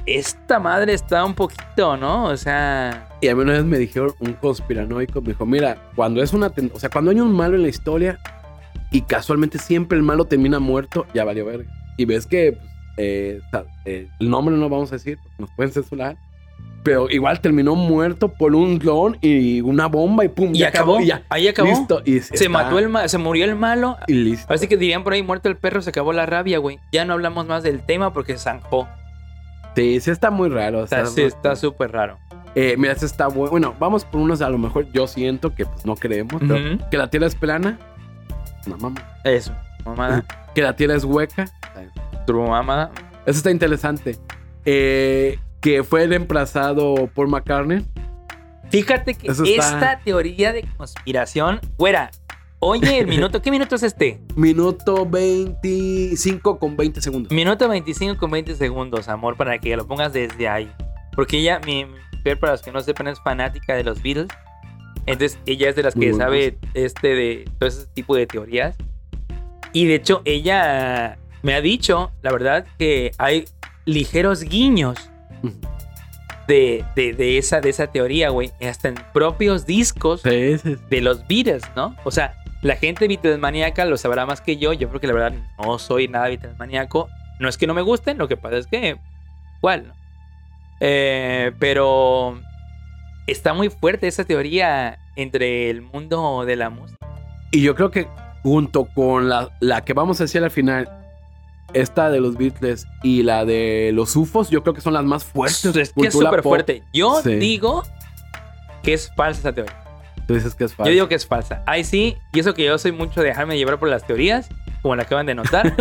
[0.07, 2.25] esta madre está un poquito, ¿no?
[2.25, 6.21] O sea, Y a mí una vez me dijeron un conspiranoico, me dijo, mira, cuando
[6.23, 8.19] es una, o sea, cuando hay un malo en la historia
[8.95, 11.69] y casualmente siempre el malo termina muerto, ya valió verga.
[11.97, 13.39] Y ves que pues, eh,
[13.85, 16.15] eh, el nombre no lo vamos a decir, nos pueden censurar.
[16.83, 20.53] Pero igual terminó muerto por un clon y una bomba y pum.
[20.53, 20.99] Y ya acabó.
[21.01, 21.23] y ya.
[21.29, 21.67] Ahí acabó.
[21.69, 22.01] Listo.
[22.05, 23.97] Y Se está- mató el se murió el malo.
[24.07, 24.53] Y listo.
[24.53, 26.79] Así que dirían por ahí muerto el perro, se acabó la rabia, güey.
[26.91, 28.87] Ya no hablamos más del tema porque se zanjó.
[29.75, 30.83] Sí, sí está muy raro.
[30.83, 32.17] Está está- sí, está súper raro.
[32.53, 33.49] Eh, mira, este está bueno.
[33.51, 36.39] Bueno, vamos por unos a lo mejor yo siento que pues, no creemos.
[36.39, 36.89] pero Ujú.
[36.91, 37.79] Que la tierra es plana.
[38.67, 39.01] No, mamá.
[39.23, 39.51] Eso,
[39.85, 40.23] mamada.
[40.55, 41.45] Que la tierra es hueca.
[42.25, 42.91] Tu mamada.
[43.25, 44.17] Eso está interesante.
[44.63, 47.85] Eh, que fue reemplazado por McCartney.
[48.69, 52.09] Fíjate que Eso está- esta teoría de conspiración, güera,
[52.59, 54.21] oye el minuto, ¿qué minuto es este?
[54.35, 57.31] Minuto 25 con 20 segundos.
[57.31, 60.71] Minuto 25 con 20 segundos, amor, para que lo pongas desde ahí.
[61.15, 64.27] Porque ella, mi mi mujer, para los que no sepan, es fanática de los Beatles.
[65.05, 68.75] Entonces, ella es de las Muy que sabe este de todo ese tipo de teorías.
[69.73, 73.45] Y de hecho, ella me ha dicho, la verdad, que hay
[73.85, 74.97] ligeros guiños
[76.47, 78.51] de, de, de esa, de esa teoría, güey.
[78.67, 80.81] Hasta en propios discos Sí, sí, sí.
[80.89, 81.95] de los Beatles, ¿no?
[82.03, 84.73] O sea, la gente Beatlesmaníaca lo sabrá más que yo.
[84.73, 87.09] Yo creo que la verdad no soy nada Beatlesmaníaco.
[87.39, 88.97] No es que no me gusten, lo que pasa es que,
[89.57, 89.93] igual, ¿no?
[90.79, 92.39] Eh, pero
[93.27, 96.97] está muy fuerte esa teoría entre el mundo de la música.
[97.51, 98.07] Y yo creo que
[98.43, 100.89] junto con la, la que vamos a decir al final,
[101.73, 105.23] esta de los Beatles y la de los UFOs, yo creo que son las más
[105.23, 105.65] fuertes.
[105.75, 106.83] Es que es súper fuerte.
[106.93, 107.35] Yo Sí.
[107.35, 107.83] digo
[108.83, 109.81] que es falsa esa teoría.
[110.27, 110.89] Tú dices que es falso.
[110.89, 111.63] Yo digo que es falsa.
[111.65, 114.49] Ahí sí, y eso que yo soy mucho de dejarme llevar por las teorías,
[114.81, 115.75] como la acaban de notar.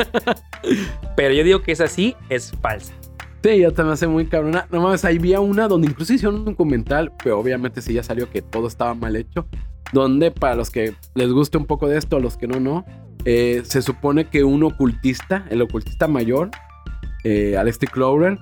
[1.17, 2.93] pero yo digo que esa sí es falsa.
[3.45, 4.67] Sí, ya te me hace muy cabrona.
[4.73, 8.31] No mames, ahí vi una donde incluso hicieron un documental, pero obviamente sí ya salió
[8.31, 9.47] que todo estaba mal hecho.
[9.93, 12.87] Donde para los que les guste un poco de esto, a los que no, no,
[13.27, 16.51] eh, se supone que un ocultista, el ocultista mayor,
[17.23, 17.55] eh,
[17.93, 18.39] Crowley,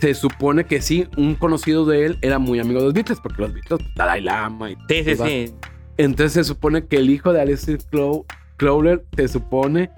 [0.00, 3.42] se supone que sí, un conocido de él era muy amigo de los Beatles, porque
[3.42, 5.54] los Beatles, Dalai Lama y Sí, sí, sí.
[5.96, 8.24] entonces se supone que el hijo de Aleister Crow-
[8.56, 9.90] Crowley se supone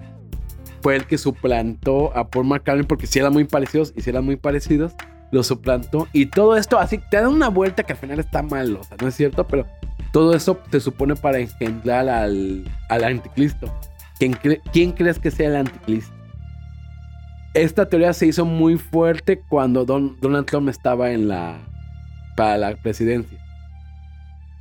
[0.81, 4.25] fue el que suplantó a Paul McCartney porque si eran muy parecidos y si eran
[4.25, 4.93] muy parecidos,
[5.31, 6.07] lo suplantó.
[6.13, 8.97] Y todo esto así te da una vuelta que al final está mal, o sea,
[9.01, 9.65] no es cierto, pero
[10.13, 13.73] todo eso se supone para engendrar al, al anticristo.
[14.19, 14.37] ¿Quién,
[14.71, 16.13] ¿Quién crees que sea el anticristo?
[17.53, 21.57] Esta teoría se hizo muy fuerte cuando Don- Donald Trump estaba en la
[22.35, 23.39] para la presidencia.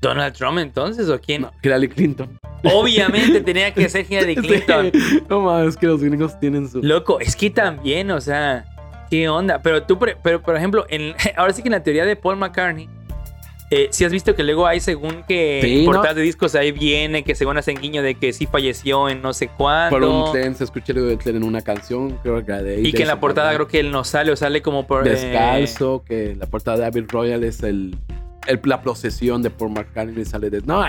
[0.01, 1.43] ¿Donald Trump entonces o quién?
[1.43, 2.39] No, Hillary Clinton.
[2.65, 4.91] Obviamente tenía que ser Hillary Clinton.
[4.93, 6.83] Sí, No mames, que los gringos tienen su.
[6.83, 8.65] Loco, es que también, o sea,
[9.11, 9.61] ¿qué onda?
[9.63, 12.89] Pero tú, pero por ejemplo, en, ahora sí que en la teoría de Paul McCartney,
[13.71, 15.91] eh, si has visto que luego hay según que Sí, en ¿no?
[15.93, 19.33] portadas de discos ahí viene que según hacen guiño de que sí falleció en no
[19.33, 19.91] sé cuándo.
[19.99, 22.93] Por un tren, se escucha el de tren en una canción, creo que de y
[22.93, 25.05] que en la portada creo que él no sale o sale como por...
[25.07, 27.97] eh, Descalzo, que la portada de Abbey Royal es el,
[28.47, 30.61] el- la procesión de Paul McCartney sale de.
[30.63, 30.83] No,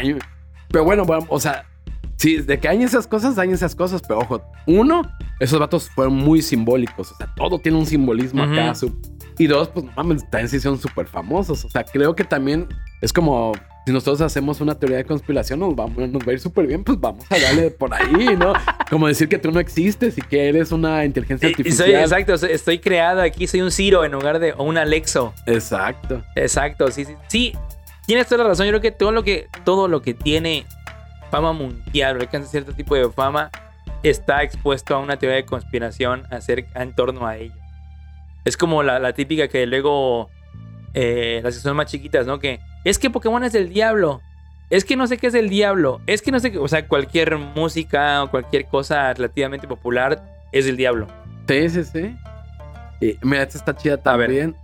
[0.70, 1.66] pero bueno, bueno, o sea,
[2.18, 5.02] sí, de que hay esas cosas, hay esas cosas, pero ojo, uno,
[5.40, 8.54] esos vatos fueron muy simbólicos, o sea, todo tiene un simbolismo Ujú.
[8.54, 8.76] acá.
[8.76, 8.96] su-
[9.40, 12.68] y dos, pues no mames, también sí son súper famosos, o sea, creo que también
[13.02, 13.52] es como.
[13.88, 16.84] Si nosotros hacemos una teoría de conspiración, nos, vamos, nos va a ir súper bien,
[16.84, 18.52] pues vamos a darle por ahí, ¿no?
[18.90, 21.88] Como decir que tú no existes y que eres una inteligencia artificial.
[21.88, 25.34] soy, exacto, estoy creado aquí, soy un Ciro en lugar de o un Alexo.
[25.46, 26.22] Exacto.
[26.36, 27.16] Exacto, sí, sí.
[27.30, 27.54] Sí,
[28.06, 28.66] tienes toda la razón.
[28.66, 30.66] Yo creo que todo lo que, todo lo que tiene
[31.32, 33.52] fama mundial o alcanza cierto tipo de fama
[34.04, 37.56] está expuesto a una teoría de conspiración acerca, en torno a ello.
[38.44, 40.30] Es como la, la típica que luego
[40.94, 42.38] eh, las que son más chiquitas, ¿no?
[42.40, 44.22] Que es que Pokémon es del diablo.
[44.70, 46.02] Es que no sé qué es del diablo.
[46.08, 46.58] Es que no sé qué.
[46.58, 51.08] O sea, cualquier música o cualquier cosa relativamente popular es del diablo.
[51.48, 52.16] Sí, sí, sí.
[53.00, 54.28] Y, mira, esta está chida A ver.
[54.28, 54.56] también.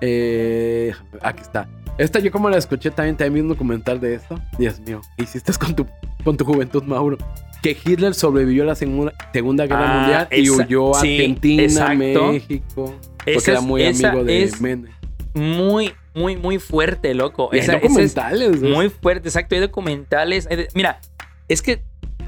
[0.00, 1.68] Eh, aquí está.
[1.98, 4.40] Esta yo como la escuché también, también vi un documental de esto.
[4.58, 5.86] Dios mío, ¿qué hiciste con tu,
[6.24, 7.18] con tu juventud, Mauro?
[7.62, 11.62] Que Hitler sobrevivió a la Segunda, segunda Guerra Ah, Mundial y huyó a sí, Argentina,
[11.62, 12.32] exacto.
[12.32, 12.94] México.
[13.18, 14.90] Porque Esa era muy esa amigo de Menem.
[15.34, 17.48] Muy, muy, muy fuerte, loco.
[17.52, 18.60] Y hay Esa- es- documentales.
[18.62, 18.68] ¿no?
[18.70, 19.54] Muy fuerte, exacto.
[19.54, 20.46] Hay documentales.
[20.50, 21.00] hay de- Mira,
[21.48, 21.82] es que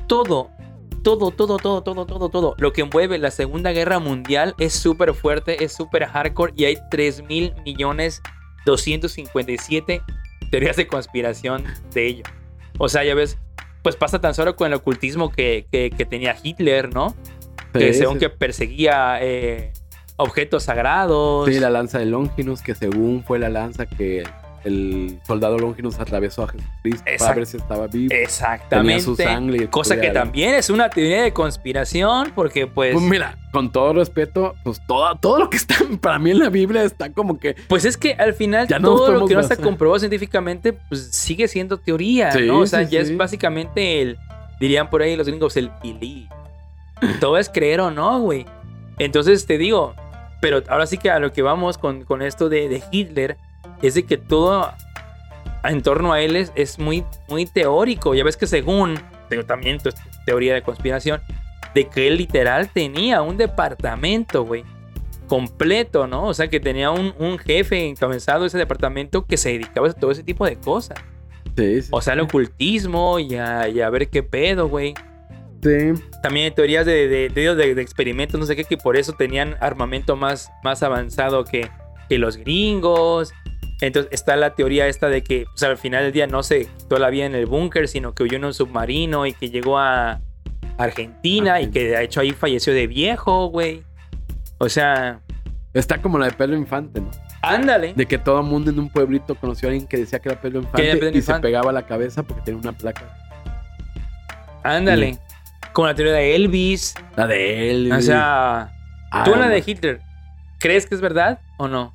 [0.06, 0.50] todo,
[1.02, 5.12] todo, todo, todo, todo, todo, todo lo que envuelve la Segunda Guerra Mundial es súper
[5.14, 8.22] fuerte, es súper hardcore y hay 3 mil millones
[8.64, 10.00] 257
[10.50, 12.24] teorías de conspiración de ello.
[12.78, 13.38] O sea, ya ves,
[13.82, 17.14] pues pasa tan solo con el ocultismo que, que- que tenía Hitler, ¿no?
[17.72, 19.72] que según que perseguía eh,
[20.16, 21.48] objetos sagrados.
[21.48, 24.24] Sí, la lanza de Longinus, que según fue la lanza que
[24.64, 27.36] el soldado Longinus atravesó a Jesucristo para Exacto.
[27.36, 28.14] ver si estaba vivo.
[28.14, 28.92] Exactamente.
[28.92, 32.94] Tenía su sangre Cosa que también es una teoría de conspiración, porque pues.
[32.94, 36.48] Pues mira, con todo respeto, pues todo, todo lo que está para mí en la
[36.48, 39.56] Biblia está como que Pues es que al final Ya todo lo que no está
[39.56, 42.60] comprobado científicamente, pues sigue siendo teoría, Sí, ¿no?
[42.60, 43.12] O sea, sí, ya sí.
[43.12, 44.18] es básicamente el,
[44.60, 46.28] dirían por ahí los gringos, el believe.
[47.20, 48.46] Todo es creer o no, güey.
[48.98, 49.94] Entonces te digo,
[50.44, 53.38] pero ahora sí que a lo que vamos con, con esto de, de Hitler,
[53.80, 54.70] es de que todo
[55.62, 58.14] en torno a él es, es muy, muy teórico.
[58.14, 59.94] Ya ves que según, pero también es
[60.26, 61.22] teoría de conspiración,
[61.74, 64.64] de que él literal tenía un departamento, güey
[65.28, 66.26] completo, ¿no?
[66.26, 69.94] O sea, que tenía un, un jefe encabezado de ese departamento que se dedicaba a
[69.94, 70.98] todo ese tipo de cosas.
[71.56, 74.92] sí, sí, O sea, el ocultismo y a, y a ver qué pedo, güey.
[76.22, 80.16] También hay teorías de, de, de- experimentos, no sé qué, que por eso tenían armamento
[80.16, 81.68] más, más avanzado que,
[82.08, 83.32] que los gringos.
[83.80, 86.98] Entonces está la teoría esta de que pues, al final del día no se quitó
[86.98, 90.20] la vida en el búnker, sino que huyó en un submarino y que llegó a
[90.78, 93.82] Argentina y que de hecho ahí falleció de viejo, güey.
[94.58, 95.20] O sea,
[95.72, 97.10] Está como la de Pedro Infante, ¿no?
[97.42, 97.92] ándale.
[97.94, 100.40] De que todo el mundo en un pueblito conoció a alguien que decía que era
[100.40, 101.48] Pedro Infante Pedro y se Infante.
[101.48, 103.02] pegaba la cabeza porque tenía una placa.
[104.62, 105.18] Ándale.
[105.72, 106.94] Con la teoría de Elvis.
[107.16, 107.92] La de él.
[107.92, 108.70] O sea,
[109.10, 109.62] Ah, tú la de.
[109.64, 110.00] Hitler.
[110.58, 111.92] ¿Crees que es verdad o no?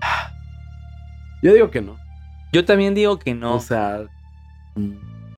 [1.42, 1.96] Yo digo que no.
[2.52, 3.54] Yo también digo que no.
[3.54, 4.02] O sea,
[4.74, 4.92] mm,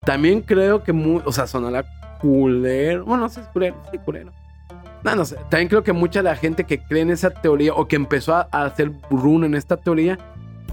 [0.04, 1.84] también creo que muy, o sea, sonará
[2.20, 3.04] culero.
[3.04, 4.32] Bueno, no sé es culero, sí, culero.
[5.04, 5.36] No, no sé.
[5.50, 8.34] También creo que mucha de la gente que cree en esa teoría o que empezó
[8.34, 10.16] a, a hacer run en esta teoría,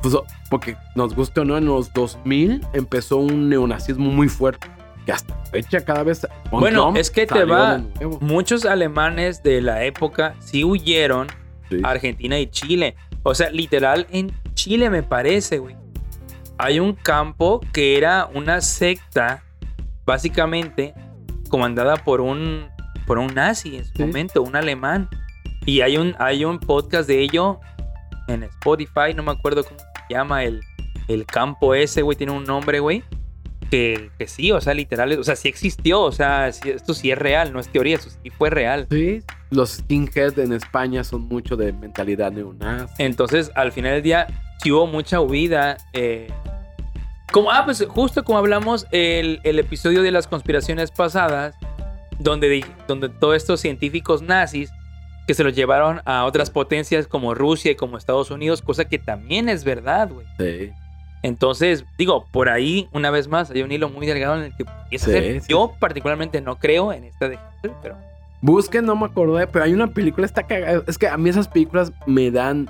[0.02, 0.16] pues
[0.50, 4.68] porque nos guste o no, en los 2000 empezó un neonazismo muy fuerte.
[5.10, 6.28] Que hasta fecha cada vez.
[6.52, 7.82] Bueno, Trump es que te va-.
[8.22, 11.28] Muchos alemanes de la época sí huyeron
[11.70, 11.80] Sí.
[11.84, 12.96] a Argentina y Chile.
[13.24, 15.76] O sea, literal en Chile me parece, güey.
[16.60, 19.44] Hay un campo que era una secta,
[20.06, 20.94] básicamente,
[21.50, 22.68] comandada por un,
[23.08, 24.04] por un nazi en su Sí.
[24.04, 25.10] momento, un alemán.
[25.66, 27.60] Y hay un, hay un podcast de ello
[28.28, 30.62] en Spotify, no me acuerdo cómo se llama el,
[31.08, 33.04] el campo ese, güey, tiene un nombre, güey.
[33.70, 37.12] Que, que sí, o sea, literal, o sea, sí existió, o sea, sí- esto sí
[37.12, 38.88] es real, no es teoría, eso sí fue real.
[38.90, 42.92] Sí, los skinheads en España son mucho de mentalidad neonazi.
[42.98, 44.28] Entonces, al final del día,
[44.64, 45.78] sí hubo mucha huida.
[45.94, 46.30] eh,
[47.32, 51.54] como, ah, pues justo como hablamos el, el episodio de las conspiraciones pasadas,
[52.18, 54.72] donde, donde todos estos científicos nazis
[55.28, 58.98] que se los llevaron a otras potencias como Rusia y como Estados Unidos, cosa que
[58.98, 60.26] también es verdad, güey.
[60.40, 60.72] Sí.
[61.22, 64.66] Entonces, digo, por ahí, una vez más, hay un hilo muy delgado en el que
[64.98, 67.98] Sí, sí, Yo particularmente no creo en esta de Hitler, pero...
[68.42, 70.82] Busquen, no me acordé, pero hay una película, está cagada.
[70.88, 72.70] Es que a mí esas películas me dan.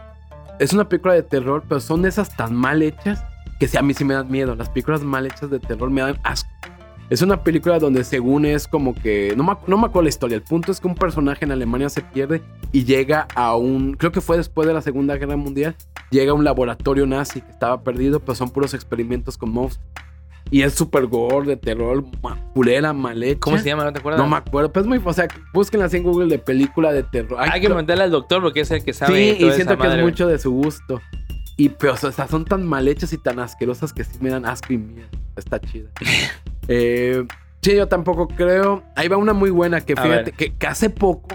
[0.58, 3.24] Es una película de terror, pero son esas tan mal hechas
[3.60, 4.56] que sí, a mí sí me dan miedo.
[4.56, 6.50] Las películas mal hechas de terror me dan asco.
[7.10, 9.34] Es una película donde según es como que...
[9.36, 10.36] No me, no me acuerdo la historia.
[10.36, 12.42] El punto es que un personaje en Alemania se pierde
[12.72, 13.94] y llega a un...
[13.94, 15.76] Creo que fue después de la Segunda Guerra Mundial.
[16.12, 19.90] Llega a un laboratorio nazi que estaba perdido, pero son puros experimentos con monstruos.
[20.52, 22.04] Y es súper gore, de terror,
[22.54, 23.40] culera, mal hecha.
[23.40, 23.84] ¿Cómo se llama?
[23.84, 24.20] ¿No te acuerdas?
[24.20, 27.04] No me acuerdo, pues es muy, o sea, búsquenla así en Google de película de
[27.04, 27.40] terror.
[27.40, 29.34] Hay que preguntarle al doctor porque es el que sabe.
[29.34, 31.02] Sí, toda y siento esa que madre, es mucho de su gusto.
[31.56, 34.46] Y pero, o sea, son tan mal hechas y tan asquerosas que sí me dan
[34.46, 35.08] asco y miedo.
[35.36, 35.90] Está chida.
[36.70, 37.26] eh,
[37.62, 38.84] sí, yo tampoco creo.
[38.96, 41.28] Ahí va una muy buena que fíjate que, que hace poco,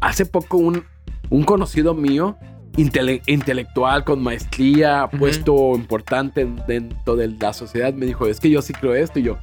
[0.00, 0.84] hace poco un,
[1.28, 2.36] un conocido mío,
[2.76, 8.50] intele- intelectual, con maestría, puesto importante en- dentro de la sociedad, me dijo, es que
[8.50, 9.38] yo sí creo esto y yo.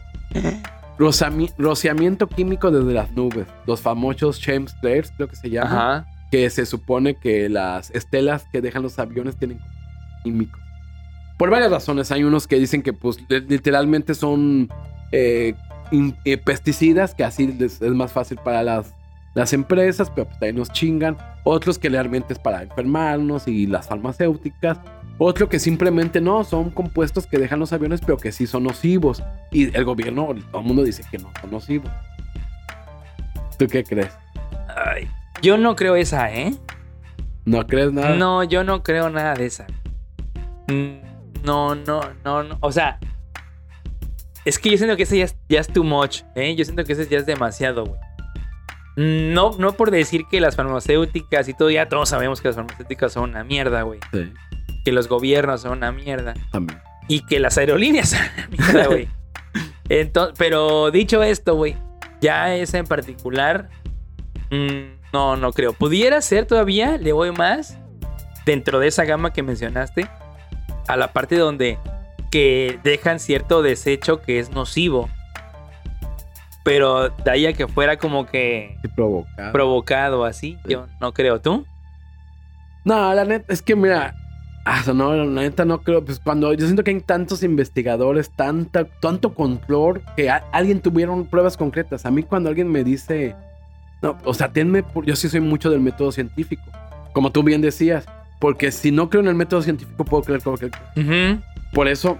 [0.97, 3.45] Rosami- rociamiento químico desde las nubes.
[3.67, 5.69] Los famosos James flares, creo que se llama
[5.99, 6.07] Ajá.
[6.31, 9.59] que se supone que las estelas que dejan los aviones tienen
[10.23, 10.59] químicos.
[11.37, 12.11] Por varias razones.
[12.11, 14.69] Hay unos que dicen que pues li- literalmente son
[15.11, 15.53] eh,
[16.25, 18.93] eh, pesticidas, que así les- es más fácil para las,
[19.33, 21.17] las empresas, pero pues también nos chingan.
[21.43, 24.79] Otros que realmente es para enfermarnos y las farmacéuticas.
[25.19, 29.23] Otro que simplemente no, son compuestos que dejan los aviones, pero que sí son nocivos.
[29.51, 31.89] Y el gobierno, todo el mundo dice que no son nocivos.
[33.57, 34.11] ¿Tú qué crees?
[34.75, 35.07] Ay,
[35.41, 36.53] yo no creo esa, ¿eh?
[37.45, 38.15] ¿No crees nada?
[38.15, 39.65] No, yo no creo nada de esa.
[40.67, 40.97] Mm,
[41.43, 42.57] No, no, no, no.
[42.59, 42.99] O sea,
[44.47, 46.55] es que yo siento que ese ya es, ya es too much, ¿eh?
[46.55, 47.99] Yo siento que ese ya es demasiado, güey.
[48.95, 53.11] No, no por decir que las farmacéuticas y todo, ya todos sabemos que las farmacéuticas
[53.11, 53.99] son una mierda, güey.
[54.13, 54.31] Sí,
[54.85, 56.33] Que los gobiernos son una mierda.
[56.51, 56.79] también.
[57.09, 59.09] Y que las aerolíneas son una mierda, güey.
[59.89, 61.75] Entonces, pero dicho esto, güey,
[62.21, 63.69] ya esa en particular,
[64.49, 65.73] mm, no, no creo.
[65.73, 67.77] Pudiera ser todavía, le voy más,
[68.45, 70.09] dentro de esa gama que mencionaste,
[70.87, 71.77] a la parte donde
[72.31, 75.09] que dejan cierto desecho que es nocivo.
[76.63, 79.51] Pero de ahí a que fuera como que provocado.
[79.53, 81.39] provocado así, yo no creo.
[81.39, 81.65] ¿Tú?
[82.83, 84.13] No, la neta, es que mira,
[84.65, 88.85] ah, no, la neta no creo, pues cuando yo siento que hay tantos investigadores, tanta,
[89.01, 92.05] tanto control, que a- alguien tuvieron pruebas concretas.
[92.05, 93.33] A mí cuando alguien me dice,
[94.01, 96.63] no, o sea, tenme, por- yo sí soy mucho del método científico,
[97.13, 98.05] como tú bien decías,
[98.39, 100.91] porque si no creo en el método científico puedo creer cualquier cosa.
[100.97, 101.41] Ujú.
[101.77, 102.17] Por eso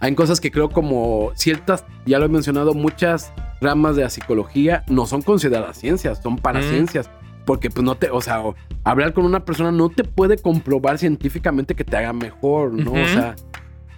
[0.00, 4.82] hay cosas que creo como ciertas, ya lo he mencionado, muchas ramas de la psicología
[4.88, 7.08] no son consideradas ciencias, son paraciencias.
[7.46, 8.42] Porque pues no te, o sea,
[8.82, 12.94] hablar con una persona no te puede comprobar científicamente que te haga mejor, ¿no?
[12.94, 13.36] O sea,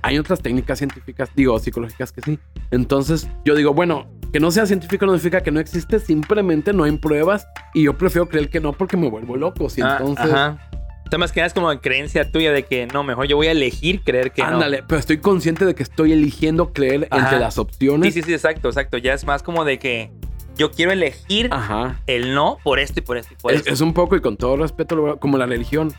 [0.02, 2.38] hay otras técnicas científicas, digo, psicológicas que sí.
[2.70, 6.84] Entonces, yo digo, bueno, que no sea científico no significa que no existe, simplemente no
[6.84, 9.70] hay pruebas y yo prefiero creer que no porque me vuelvo loco.
[9.70, 10.69] Si Ah, entonces, ajá.
[11.10, 13.50] Sea, más que nada es como creencia tuya de que no, mejor yo voy a
[13.52, 17.24] elegir creer que ándale, pero estoy consciente de que estoy eligiendo creer Ajá.
[17.24, 18.14] entre las opciones.
[18.14, 18.96] Sí, sí, sí, exacto, exacto.
[18.96, 20.10] Ya es más como de que
[20.56, 22.00] yo quiero elegir Ajá.
[22.06, 23.72] el no por esto y por esto y por Es, esto.
[23.72, 25.92] es un poco, y con todo respeto, como la religión.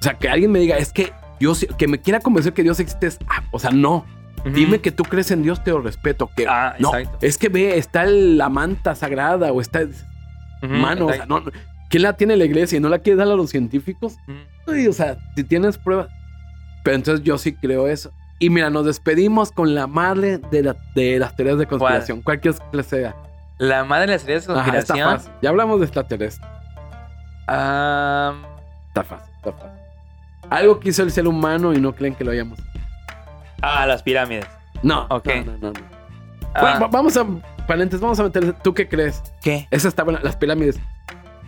[0.00, 1.12] O sea, que alguien me diga, es que
[1.54, 4.04] sí- que me quiera convencer que Dios existe, es, ah, o sea, no.
[4.44, 6.30] Dime que tú crees en Dios, te lo respeto.
[6.36, 7.26] Que, Ah, no, exacto.
[7.26, 11.42] es que ve, está el- la manta sagrada o está, Ujú, mano, o sea, no.
[11.88, 14.16] ¿Quién la tiene la iglesia y no la quiere dar a los científicos?
[14.66, 16.08] Uy, o sea, si tienes pruebas.
[16.84, 18.12] Pero entonces yo sí creo eso.
[18.38, 22.22] Y mira, nos despedimos con la madre de, la- de las teorías de conspiración.
[22.22, 23.16] Cualquier que sea.
[23.58, 25.10] La madre de las teorías de Ajá, está conspiración.
[25.18, 25.32] fácil.
[25.42, 26.48] Ya hablamos de extraterrestres.
[27.48, 28.34] ah,
[28.88, 29.78] Está fácil, está fácil.
[30.50, 32.58] Algo que hizo el ser humano y no creen que lo hayamos.
[33.62, 34.46] ah, las pirámides.
[34.82, 35.26] No, Ok.
[35.44, 35.80] no, no, no.
[36.54, 37.26] Ah, Bueno, va- vamos a,
[37.66, 39.22] paréntesis, vamos a meter, ¿tú qué crees?
[39.42, 39.66] ¿Qué?
[39.70, 40.78] Esa está buena, las pirámides.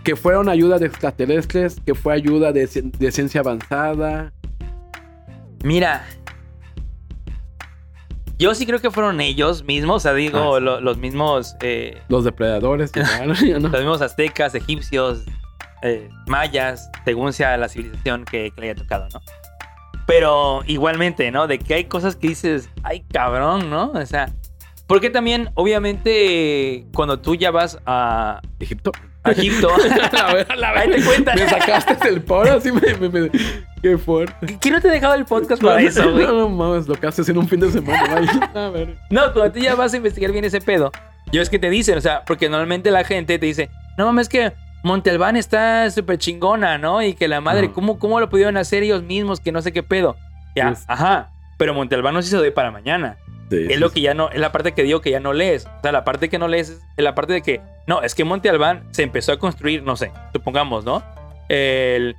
[0.04, 4.32] Que fueron ayuda de extraterrestres, que fue ayuda de, ci- de ciencia avanzada.
[5.62, 6.04] Mira.
[8.38, 12.00] Yo sí creo que fueron ellos mismos, o sea, digo, Ah, lo- los mismos eh,
[12.08, 12.90] Los depredadores.
[13.26, 13.26] no.
[13.26, 15.24] los mismos aztecas, egipcios,
[15.82, 19.20] eh, mayas, según sea la civilización que, que le haya tocado, ¿no?
[20.06, 21.46] Pero igualmente, ¿no?
[21.46, 23.92] De que hay cosas que dices, ay, cabrón, ¿no?
[23.92, 24.32] O sea,
[24.86, 28.90] porque también, obviamente, cuando tú ya vas a, Egipto.
[29.22, 29.68] A Egipto,
[30.24, 31.38] a ver, a la ahí te cuentan.
[31.38, 33.30] Me sacaste el poro, así me, me- me-
[33.82, 34.58] Qué fuerte.
[34.60, 36.26] ¿Quién no te ha dejado el podcast para eso, güey?
[36.26, 38.14] No, no mames, lo que haces en un fin de semana.
[38.14, 38.50] vaya.
[38.54, 38.96] A ver.
[39.10, 40.90] No, cuando tú ya vas a investigar bien ese pedo,
[41.32, 44.28] yo es que te dicen, o sea, porque normalmente la gente te dice, no mames,
[44.28, 44.52] que
[44.82, 47.02] Monte Albán está súper chingona, ¿no?
[47.02, 47.70] Y que la madre.
[47.72, 49.40] ¿cómo, ¿cómo lo pudieron hacer ellos mismos?
[49.40, 50.16] Que no sé qué pedo.
[50.56, 51.30] Ya, Pues- ajá.
[51.58, 53.16] Pero Monte Albán no se hizo de para mañana.
[53.50, 55.32] Sí, Es sí, lo que ya no, es la parte que digo que ya no
[55.32, 55.66] lees.
[55.66, 58.24] O sea, la parte que no lees es la parte de que, no, es que
[58.24, 61.02] Monte Albán se empezó a construir, no sé, supongamos, ¿no?
[61.48, 62.16] El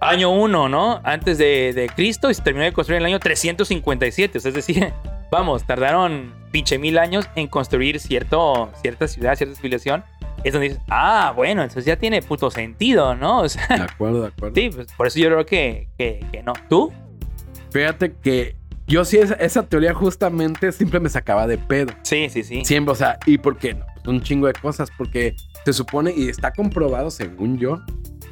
[0.00, 1.00] año 1, ¿no?
[1.04, 4.38] Antes de, de Cristo y se terminó de construir en el año 357.
[4.38, 4.92] O sea, es decir,
[5.30, 10.04] vamos, tardaron pinche mil años en construir cierto, cierta ciudad, cierta civilización.
[10.42, 13.40] Es donde dices, ah, bueno, entonces ya tiene puto sentido, ¿no?
[13.40, 14.54] O sea, De acuerdo, de acuerdo.
[14.60, 16.54] sí, pues por eso yo creo que, que, que no.
[16.70, 16.90] ¿Tú?
[17.70, 18.56] Fíjate que
[18.90, 21.92] yo sí, esa, esa teoría justamente siempre me sacaba de pedo.
[22.02, 22.64] Sí, sí, sí.
[22.64, 23.86] Siempre, o sea, ¿y por qué no?
[23.94, 27.80] Pues un chingo de cosas, porque se supone y está comprobado, según yo,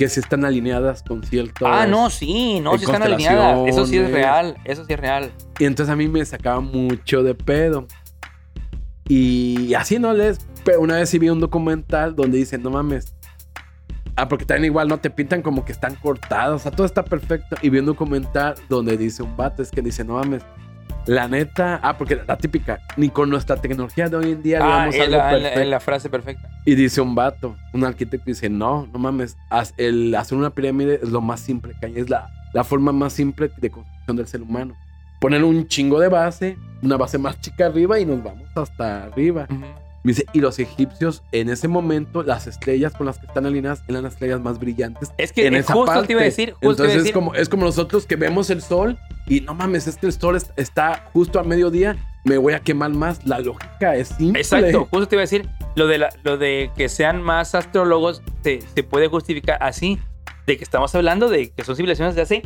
[0.00, 1.68] que sí están alineadas con ciertos.
[1.70, 3.68] Ah, no, sí, no, sí están alineadas.
[3.68, 5.30] Eso sí es real, eso sí es real.
[5.61, 7.86] Y entonces a mí me sacaba mucho de pedo.
[9.06, 10.38] Y así no les.
[10.64, 13.14] Pero una vez sí vi un documental donde dicen, no mames.
[14.19, 16.57] Ah, porque también igual no te pintan como que están cortados.
[16.57, 17.57] O sea, todo está perfecto.
[17.62, 20.43] Y vi un documental donde dice un vato, es que dice, no mames.
[21.07, 24.89] La neta, ah, porque la típica, ni con nuestra tecnología de hoy en día Ah,
[24.91, 26.51] digamos algo la, frase perfecta.
[26.66, 30.99] Y dice un vato, un arquitecto, dice, no, no mames, haz- el hacer una pirámide
[31.03, 34.27] es lo más simple que hay, es la, la forma más simple de construcción del
[34.27, 34.75] ser humano.
[35.19, 39.47] Poner un chingo de base, una base más chica arriba y nos vamos hasta arriba.
[40.05, 43.82] Me dice, y los egipcios en ese momento, las estrellas con las que están alineadas
[43.88, 45.11] eran las estrellas más brillantes.
[45.18, 46.07] Es que en eh, esa justo parte.
[46.07, 47.14] te iba a decir, justo Entonces a es decir.
[47.14, 48.96] como, es como nosotros que vemos el sol
[49.26, 52.61] y no mames, es que el sol es- está justo a mediodía, me voy a
[52.61, 53.26] quemar más.
[53.26, 54.40] La lógica es simple.
[54.40, 58.22] Exacto, justo te iba a decir, lo de, la- lo de que sean más astrólogos
[58.44, 59.99] se, se puede justificar así,
[60.46, 62.42] de que estamos hablando de que son civilizaciones de hace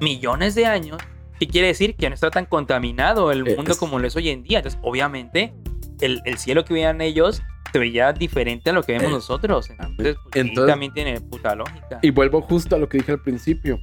[0.00, 0.98] millones de años,
[1.38, 4.28] que quiere decir que no está tan contaminado el mundo es- como lo es hoy
[4.30, 4.58] en día.
[4.58, 5.52] Entonces, obviamente,
[6.00, 7.42] el, el cielo que veían ellos
[7.72, 9.70] se veía diferente a lo que vemos Eh, nosotros.
[9.70, 11.98] Entonces, pues, sí, entonces- también tiene puta lógica.
[12.02, 13.78] Y vuelvo justo a lo que dije al principio.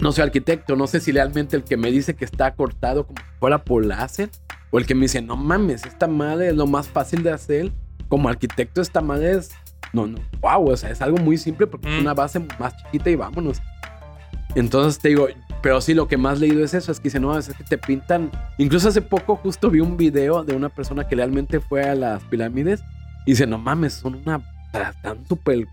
[0.00, 3.18] No soy arquitecto, no sé si realmente el que me dice que está cortado como
[3.20, 4.28] si fuera por láser,
[4.70, 7.72] o el que me dice, no mames, esta madre es lo más fácil de hacer.
[8.08, 9.50] Como arquitecto, esta madre es.
[9.92, 12.00] No, no, wow, o sea, es algo muy simple porque es Mm.
[12.00, 13.62] una base más chiquita y vámonos.
[14.56, 15.28] Entonces te digo,
[15.64, 17.78] pero sí, lo que más leído es eso, es que dicen, no, es que te
[17.78, 18.30] pintan.
[18.58, 22.22] Incluso hace poco justo vi un video de una persona que realmente fue a las
[22.24, 22.82] pirámides
[23.24, 24.42] y dice, no mames, son una...
[24.74, 25.66] Están súper...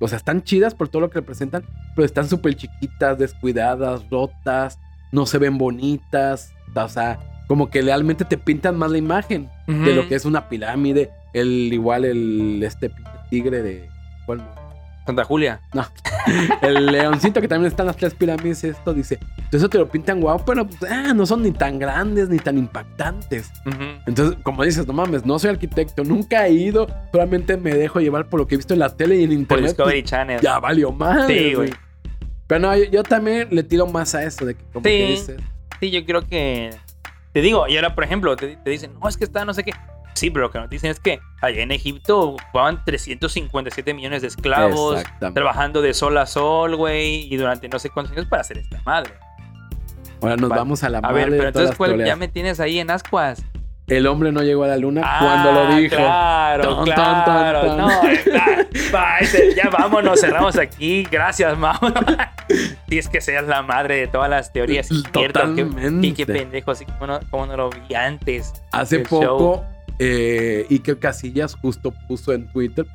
[0.00, 1.64] O sea, están chidas por todo lo que representan,
[1.96, 4.78] pero están súper chiquitas, descuidadas, rotas,
[5.12, 6.52] no se ven bonitas.
[6.74, 10.50] O sea, como que realmente te pintan más la imagen de lo que es una
[10.50, 11.08] pirámide.
[11.32, 12.90] El igual el este
[13.30, 13.88] tigre de...
[15.08, 15.62] Santa Julia.
[15.72, 15.86] No.
[16.60, 19.18] El leoncito que también está en las tres pirámides, esto dice.
[19.50, 22.58] Eso te lo pintan guau, pero pues, ah, no son ni tan grandes ni tan
[22.58, 23.50] impactantes.
[24.06, 28.28] Entonces, como dices, no mames, no soy arquitecto, nunca he ido, solamente me dejo llevar
[28.28, 29.48] por lo que he visto en la tele y en internet.
[29.48, 30.40] Por Discovery Channel.
[30.42, 31.26] Ya valió más.
[31.26, 31.72] Sí, güey.
[32.46, 35.40] Pero no, yo, también le tiro más a eso de que como sí, que dices.
[35.80, 36.68] Sí, yo creo que.
[37.32, 39.64] Te digo, y ahora, por ejemplo, te, te dicen, no, es que está no sé
[39.64, 39.72] qué.
[40.18, 44.28] Sí, pero lo que nos dicen es que allá en Egipto ocupaban 357 millones de
[44.28, 45.00] esclavos
[45.32, 48.82] trabajando de sol a sol, güey, y durante no sé cuántos años para hacer esta
[48.84, 49.12] madre.
[50.20, 51.22] Ahora nos vamos a la madre.
[51.22, 53.44] A ver, pero entonces, ¿cuál ya me tienes ahí en ascuas?
[53.86, 55.94] El hombre no llegó a la luna ah, cuando lo dijo.
[55.94, 57.76] Claro, claro.
[57.76, 57.88] no,
[59.56, 61.06] ya vámonos, cerramos aquí.
[61.10, 61.78] Gracias, mamá.
[62.88, 64.88] Si es que seas la madre de todas las teorías.
[65.12, 66.14] Totalmente.
[66.14, 68.54] Qué, qué pendejo, así como no, como no lo vi antes.
[68.72, 69.62] Hace poco
[69.98, 72.86] eh, Iker Casillas justo puso en Twitter.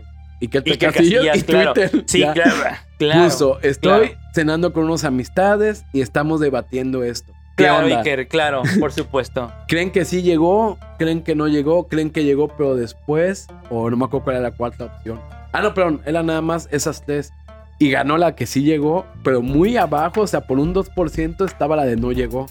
[0.42, 1.74] Iker, Iker Casillas, Casillas, y claro.
[1.74, 2.04] Twitter.
[2.08, 3.24] Sí, claro, claro.
[3.24, 7.34] Puso, estoy cenando con unos amistades y estamos debatiendo esto.
[7.56, 9.52] Claro, Iker, claro, por supuesto.
[9.68, 10.78] ¿Creen que sí llegó?
[10.98, 11.88] ¿Creen que no llegó?
[11.88, 13.48] ¿Creen que llegó pero después?
[13.70, 15.20] O no me acuerdo cuál era la cuarta opción.
[15.52, 17.32] Ah, no, perdón, era nada más esas tres.
[17.78, 21.76] Y ganó la que sí llegó, pero muy abajo, o sea, por un 2% estaba
[21.76, 22.48] la de no llegó.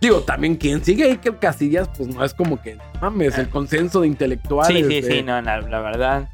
[0.00, 4.06] Digo, también quien sigue Iker Casillas, pues no es como que, mames, el consenso de
[4.06, 4.86] intelectuales.
[4.86, 6.30] Sí, sí, sí, no, la, verdad.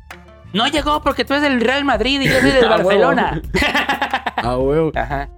[0.53, 3.43] No llegó porque tú eres del Real Madrid y yo soy del Barcelona.
[4.39, 4.93] Ah, huevo.
[4.95, 5.31] Ajá.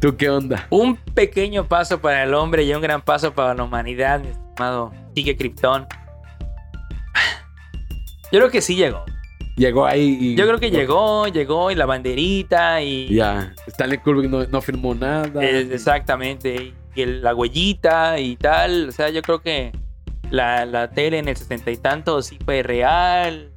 [0.00, 0.66] ¿Tú qué onda?
[0.70, 4.92] Un pequeño paso para el hombre y un gran paso para la humanidad, mi estimado
[5.14, 5.86] Sigue Krypton.
[8.32, 9.04] Yo creo que sí llegó.
[9.56, 10.34] Llegó ahí y...
[10.34, 13.14] Yo creo que llegó, llegó y la banderita y...
[13.14, 15.44] Ya, Stanley Kubrick no, no firmó nada.
[15.44, 16.74] exactamente
[17.04, 18.88] la huellita y tal.
[18.88, 19.72] O sea, yo creo que
[20.30, 23.50] la, la tele en el sesenta y tanto sí fue real.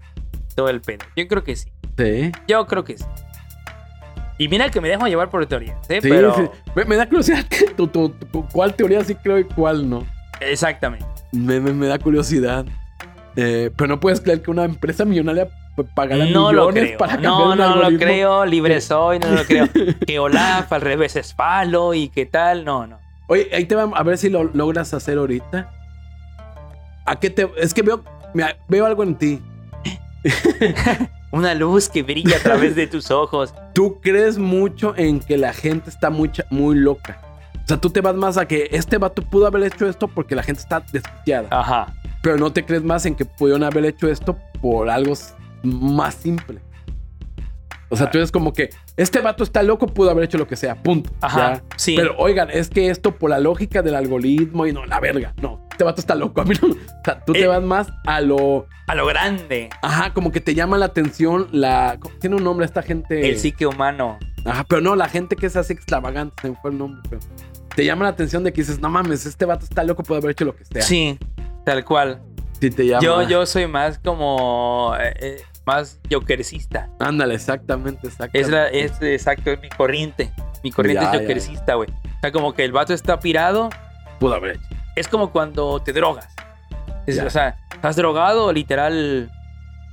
[0.55, 1.05] Todo el pedo.
[1.15, 1.69] Yo creo que sí.
[1.97, 2.31] Sí.
[2.47, 3.05] Yo creo que sí.
[4.39, 5.99] Y mira que me dejo llevar por teoría ¿eh?
[6.01, 6.51] Sí, Pero...
[6.73, 7.45] Me, da curiosidad
[8.53, 10.07] cuál teoría sí creo y cuál no.
[10.39, 11.05] Exactamente.
[11.33, 12.65] Me, me, da curiosidad.
[13.35, 15.49] Eh, pero no puedes creer que una empresa millonaria
[15.93, 18.45] pagara no millones para cambiar No, no lo creo.
[18.45, 19.67] Libre soy, no lo creo.
[20.07, 22.63] que Olaf al revés es falo y qué tal.
[22.63, 22.98] No, no.
[23.29, 25.71] Oye, ahí te va a ver si lo logras hacer ahorita.
[27.05, 27.49] ¿A qué te.?
[27.57, 28.03] Es que veo,
[28.67, 29.41] veo algo en ti.
[31.31, 33.53] Una luz que brilla a través de tus ojos.
[33.75, 37.21] Tú crees mucho en que la gente está muy, muy loca.
[37.53, 40.33] O sea, tú te vas más a que este vato pudo haber hecho esto porque
[40.33, 41.47] la gente está desquiciada.
[41.51, 41.93] Ajá.
[42.23, 45.13] Pero no te crees más en que pudieron haber hecho esto por algo
[45.61, 46.59] más simple.
[47.89, 50.57] O sea, tú eres como que este vato está loco, pudo haber hecho lo que
[50.57, 51.09] sea, punto.
[51.21, 51.63] Ajá.
[51.77, 51.95] Sí.
[51.95, 55.65] Pero oigan, es que esto por la lógica del algoritmo y no, la verga, no.
[55.71, 56.41] Este vato está loco.
[56.41, 56.67] A mí no.
[56.67, 56.75] O
[57.05, 58.67] sea, tú te eh, vas más a lo.
[58.87, 59.69] A lo grande.
[59.81, 61.97] Ajá, como que te llama la atención la.
[62.19, 63.29] Tiene un nombre esta gente.
[63.29, 64.19] El psique humano.
[64.43, 67.21] Ajá, pero no, la gente que es así extravagante, se me fue el nombre, pero.
[67.73, 70.31] Te llama la atención de que dices, no mames, este vato está loco, puede haber
[70.31, 70.81] hecho lo que sea.
[70.81, 71.17] Sí,
[71.63, 72.21] tal cual.
[72.59, 73.01] Sí, te llama.
[73.01, 74.93] Yo, yo soy más como.
[74.99, 76.89] Eh, eh, más jokercista.
[76.99, 78.83] Ándale, exactamente, exactamente.
[78.83, 80.31] Es, exacto, es mi corriente.
[80.63, 81.89] Mi corriente es jokercista, güey.
[81.89, 83.69] O sea, como que el vato está pirado.
[84.19, 84.59] Pudo haber
[84.95, 86.27] Es como cuando te drogas.
[87.07, 89.31] o sea, estás drogado, literal.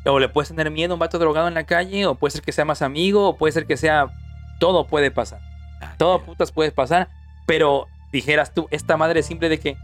[0.06, 2.42] O le puedes tener miedo a un vato drogado en la calle, o puede ser
[2.42, 4.06] que sea más amigo, o puede ser que sea.
[4.58, 5.40] Todo puede pasar.
[5.82, 7.08] Ah, todo putas puede pasar.
[7.46, 9.76] Pero dijeras tú, esta madre simple de que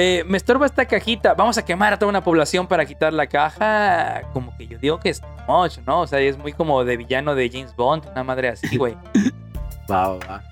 [0.00, 3.26] eh, me estorba esta cajita, vamos a quemar a toda una población para quitar la
[3.26, 4.22] caja.
[4.32, 6.02] Como que yo digo que es mucho, ¿no?
[6.02, 8.94] O sea, es muy como de villano de James Bond, una madre así, güey.
[9.90, 10.44] va, va,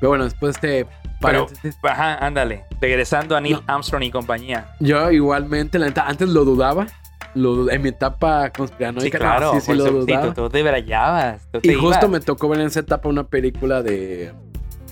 [0.00, 0.84] Pero bueno, después de
[1.20, 1.78] paréntesis.
[1.84, 2.64] ajá, ándale.
[2.80, 4.74] Regresando a Neil Armstrong y compañía.
[4.80, 6.88] Yo igualmente, la neta, antes lo dudaba.
[7.34, 9.04] Lo, en mi etapa conspiranoica.
[9.04, 10.34] Sí, claro, sí, sí lo dudaba.
[10.34, 11.46] Tú, te brayabas.
[11.62, 14.32] y justo me tocó ver en esa etapa una película de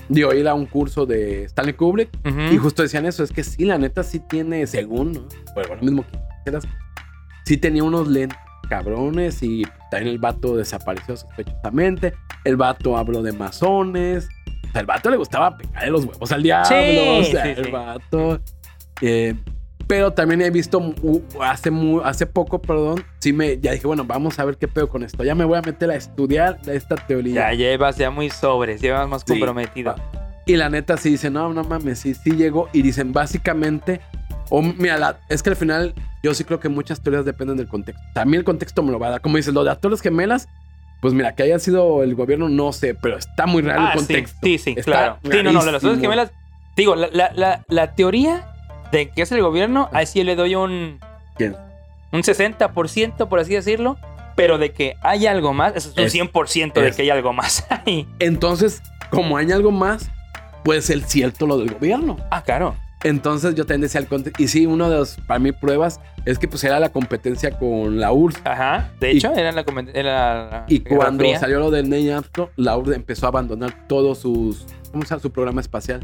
[0.09, 2.09] Digo, ir a un curso de Stanley Kubrick
[2.51, 5.27] y justo decían eso, es que sí, la neta sí tiene, según, ¿no?
[5.53, 6.63] Bueno, lo mismo que quieras,
[7.45, 8.37] sí tenía unos lentes
[8.69, 14.27] cabrones y también el vato desapareció sospechosamente, el vato habló de masones,
[14.69, 18.39] o sea, el vato le gustaba pegarle los huevos al diablo, o sea, el vato...
[19.01, 19.35] Eh,
[19.87, 20.93] pero también he visto
[21.41, 21.71] hace,
[22.03, 25.23] hace poco, perdón, sí me, ya dije, bueno, vamos a ver qué pedo con esto.
[25.23, 27.35] Ya me voy a meter a estudiar esta teoría.
[27.35, 29.95] Ya llevas ya muy sobres, llevas más comprometido.
[30.45, 32.69] Y la neta sí dice, no, no mames, sí, sí llegó.
[32.73, 33.99] Y dicen, básicamente,
[34.49, 37.67] o mira, la- es que al final yo sí creo que muchas teorías dependen del
[37.67, 38.01] contexto.
[38.13, 39.21] También el contexto me lo va a dar.
[39.21, 40.47] Como dices, lo de las Torres Gemelas,
[41.01, 43.99] pues mira, que haya sido el gobierno, no sé, pero está muy real Ah, el
[43.99, 44.37] sí, contexto.
[44.41, 45.17] sí, sí, Está claro.
[45.23, 46.01] Sí, no, no, de las rarísimo.
[46.01, 46.31] gemelas.
[46.75, 48.45] Digo, la, la, la, la teoría
[48.91, 50.99] de que es el gobierno, ahí sí le doy un,
[51.35, 51.55] ¿Quién?
[52.11, 53.97] un 60%, por así decirlo.
[54.35, 57.09] Pero de que hay algo más, eso es un Es- 100% de es- que hay
[57.09, 58.07] algo más ahí.
[58.19, 60.11] Entonces, como hay algo más,
[60.63, 62.17] puede ser cierto lo del gobierno.
[62.29, 62.75] Ah, claro.
[63.03, 64.41] Entonces yo también decía el contexto.
[64.41, 67.99] Y sí, uno de los, para mí, pruebas es que pues era la competencia con
[67.99, 68.41] la URSS.
[68.43, 68.89] Ajá.
[68.99, 70.11] De Y- hecho, era la, comen- era
[70.49, 71.39] la Y Guerra cuando Fría.
[71.39, 75.21] salió lo del Neil Armstrong, la URSS empezó a abandonar todos sus, ¿cómo se llama?
[75.21, 76.01] Su programa espacial.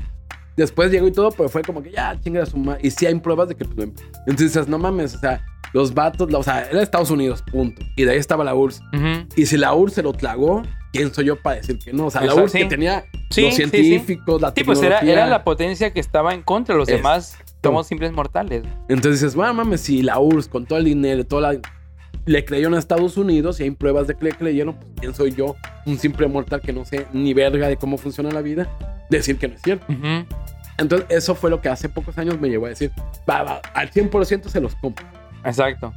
[0.55, 2.81] Después llegó y todo, pero fue como que ya, chinga su madre.
[2.83, 3.89] Y sí hay pruebas de que, pues,
[4.27, 5.43] entonces dices, no mames, o sea,
[5.73, 7.81] los vatos, la- o sea, era Estados Unidos, punto.
[7.95, 8.81] Y de ahí estaba la URSS.
[9.35, 12.05] Y si la URSS se lo tragó, ¿quién soy yo para decir que no?
[12.07, 13.65] O sea, la URSS que tenía Sí, los sí.
[13.67, 15.13] científicos, la Sí, pues era, tecnología.
[15.23, 16.75] era la potencia que estaba en contra.
[16.75, 18.63] Los Es- demás somos simples mortales.
[18.89, 21.59] Entonces dices, bueno, mames, si la URSS con todo el dinero, toda la...
[22.25, 25.31] le creyeron a Estados Unidos y hay pruebas de que le creyeron, pues quién soy
[25.33, 25.55] yo,
[25.85, 28.67] un simple mortal que no sé ni verga de cómo funciona la vida,
[29.09, 29.85] decir que no es cierto.
[29.91, 30.25] Ujú.
[30.77, 32.91] Entonces eso fue lo que hace pocos años me llevó a decir,
[33.29, 35.05] va, va, al 100% se los compro.
[35.45, 35.93] Exacto.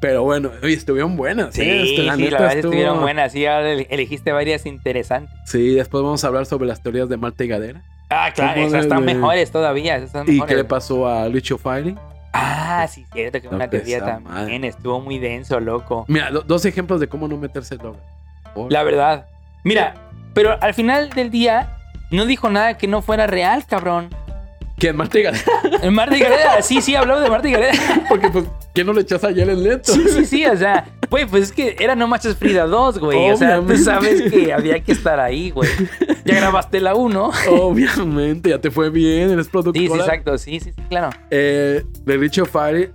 [0.00, 1.54] Pero bueno, oye, estuvieron buenas.
[1.54, 1.82] Sí, ¿eh?
[1.82, 3.32] Este, sí, la neta verdad estuvo- estuvieron buenas.
[3.32, 5.34] Sí, ahora ele- elegiste varias interesantes.
[5.46, 7.82] Sí, después vamos a hablar sobre las teorías de Marta y Gadera.
[8.10, 9.96] Ah, claro, ¿Cómo esas están de- mejores todavía.
[9.96, 10.48] Esas están ¿Y mejores.
[10.50, 11.98] qué le pasó a Lucho Fighting?
[12.32, 14.32] Ah, sí, cierto, que No, una que teoría también.
[14.60, 14.68] madre.
[14.68, 16.04] Estuvo muy denso, loco.
[16.08, 17.98] Mira, do- dos ejemplos de cómo no meterse droga.
[18.70, 19.26] La verdad.
[19.64, 19.94] Mira,
[20.34, 21.76] pero al final del día
[22.10, 24.10] no dijo nada que no fuera real, cabrón.
[24.78, 24.94] ¿Quién?
[24.94, 25.44] Marta y Gadera.
[25.82, 27.72] El Marta y Gareda, sí, sí, habló de Marta y Gareda.
[28.08, 28.44] Porque pues,
[28.74, 29.92] ¿quién no le echas a el Leto?
[29.92, 33.30] Sí, sí, sí, o sea, güey, pues es que era No Manches Frida 2, güey.
[33.30, 35.70] O sea, tú sabes que había que estar ahí, güey.
[36.26, 37.30] Ya grabaste la 1.
[37.50, 39.86] Obviamente, ya te fue bien, eres productora.
[39.86, 41.08] Sí, sí, exacto, sí, sí, sí, claro.
[41.30, 42.92] Eh, de Richo Fire.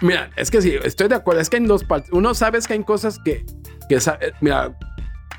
[0.00, 1.40] Mira, es que sí, estoy de acuerdo.
[1.42, 2.10] Es que en dos partes.
[2.12, 3.44] Uno sabes que hay cosas que.
[3.88, 4.76] Que sa- eh, mira,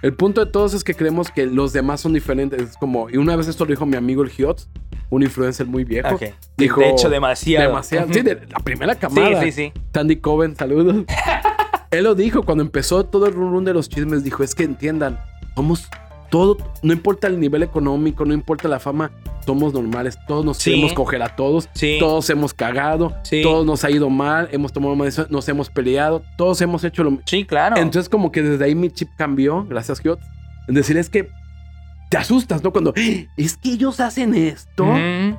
[0.02, 2.62] el punto de todos es que creemos que los demás son diferentes.
[2.62, 3.10] Es como.
[3.10, 4.68] Y una vez esto lo dijo mi amigo el Giotz,
[5.10, 6.20] un influencer muy viejo.
[6.58, 7.68] Dijo, de hecho, demasiado.
[7.68, 8.14] Demasiado.
[8.14, 9.42] Sí, de la primera camada.
[9.42, 9.82] sí, sí, sí.
[9.94, 11.06] Sandy Coven, saludos.
[11.92, 14.24] Él lo dijo cuando empezó todo el run run de los chismes.
[14.24, 15.18] Dijo: Es que entiendan,
[15.56, 15.88] somos
[16.30, 19.12] todo, no importa el nivel económico, no importa la fama,
[19.46, 20.18] somos normales.
[20.28, 20.72] Todos nos Sí.
[20.72, 21.70] queremos coger a todos.
[21.74, 21.98] Sí.
[22.00, 23.42] Todos hemos cagado, Sí.
[23.42, 27.12] todos nos ha ido mal, hemos tomado malas nos hemos peleado, todos hemos hecho lo
[27.12, 27.24] mismo.
[27.28, 27.78] Sí, claro.
[27.78, 30.20] Entonces, como que desde ahí mi chip cambió, gracias, Giot.
[30.68, 31.30] En decir, es que
[32.10, 32.72] te asustas, ¿no?
[32.72, 33.02] Cuando "¡Ah!
[33.38, 34.86] es que ellos hacen esto,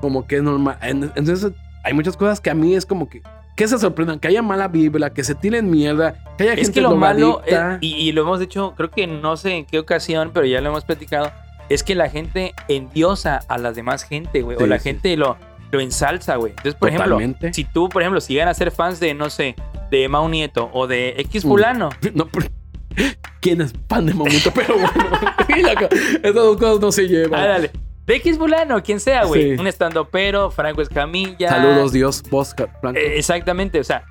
[0.00, 0.78] como que es normal.
[0.82, 1.52] En- Entonces,
[1.84, 3.22] hay muchas cosas que a mí es como que,
[3.58, 6.74] que se sorprendan, que haya mala vibra, que se tiren mierda, que haya Es gente
[6.74, 9.80] que lo malo, eh, y, y lo hemos dicho, creo que no sé en qué
[9.80, 11.32] ocasión, pero ya lo hemos platicado,
[11.68, 14.56] es que la gente endiosa a las demás gente, güey.
[14.62, 14.84] o la sí.
[14.84, 15.36] gente lo,
[15.72, 16.52] lo ensalza, güey.
[16.52, 17.48] Entonces, por Totalmente.
[17.48, 19.56] ejemplo, si tú, por ejemplo, si llegan a ser fans de, no sé,
[19.90, 22.46] de Mau Nieto o de X fulano, No, pero-
[23.40, 24.50] ¿Quién es pan de momento?
[24.54, 25.08] Pero bueno,
[26.22, 27.40] esas dos cosas no se llevan.
[27.40, 27.70] ah, dale.
[28.08, 29.54] De X fulano, quien sea, güey.
[29.54, 29.60] Sí.
[29.60, 31.50] Un estando pero, Franco Escamilla.
[31.50, 32.98] Saludos, Dios, vos, Franco.
[32.98, 34.06] Eh, exactamente, o sea,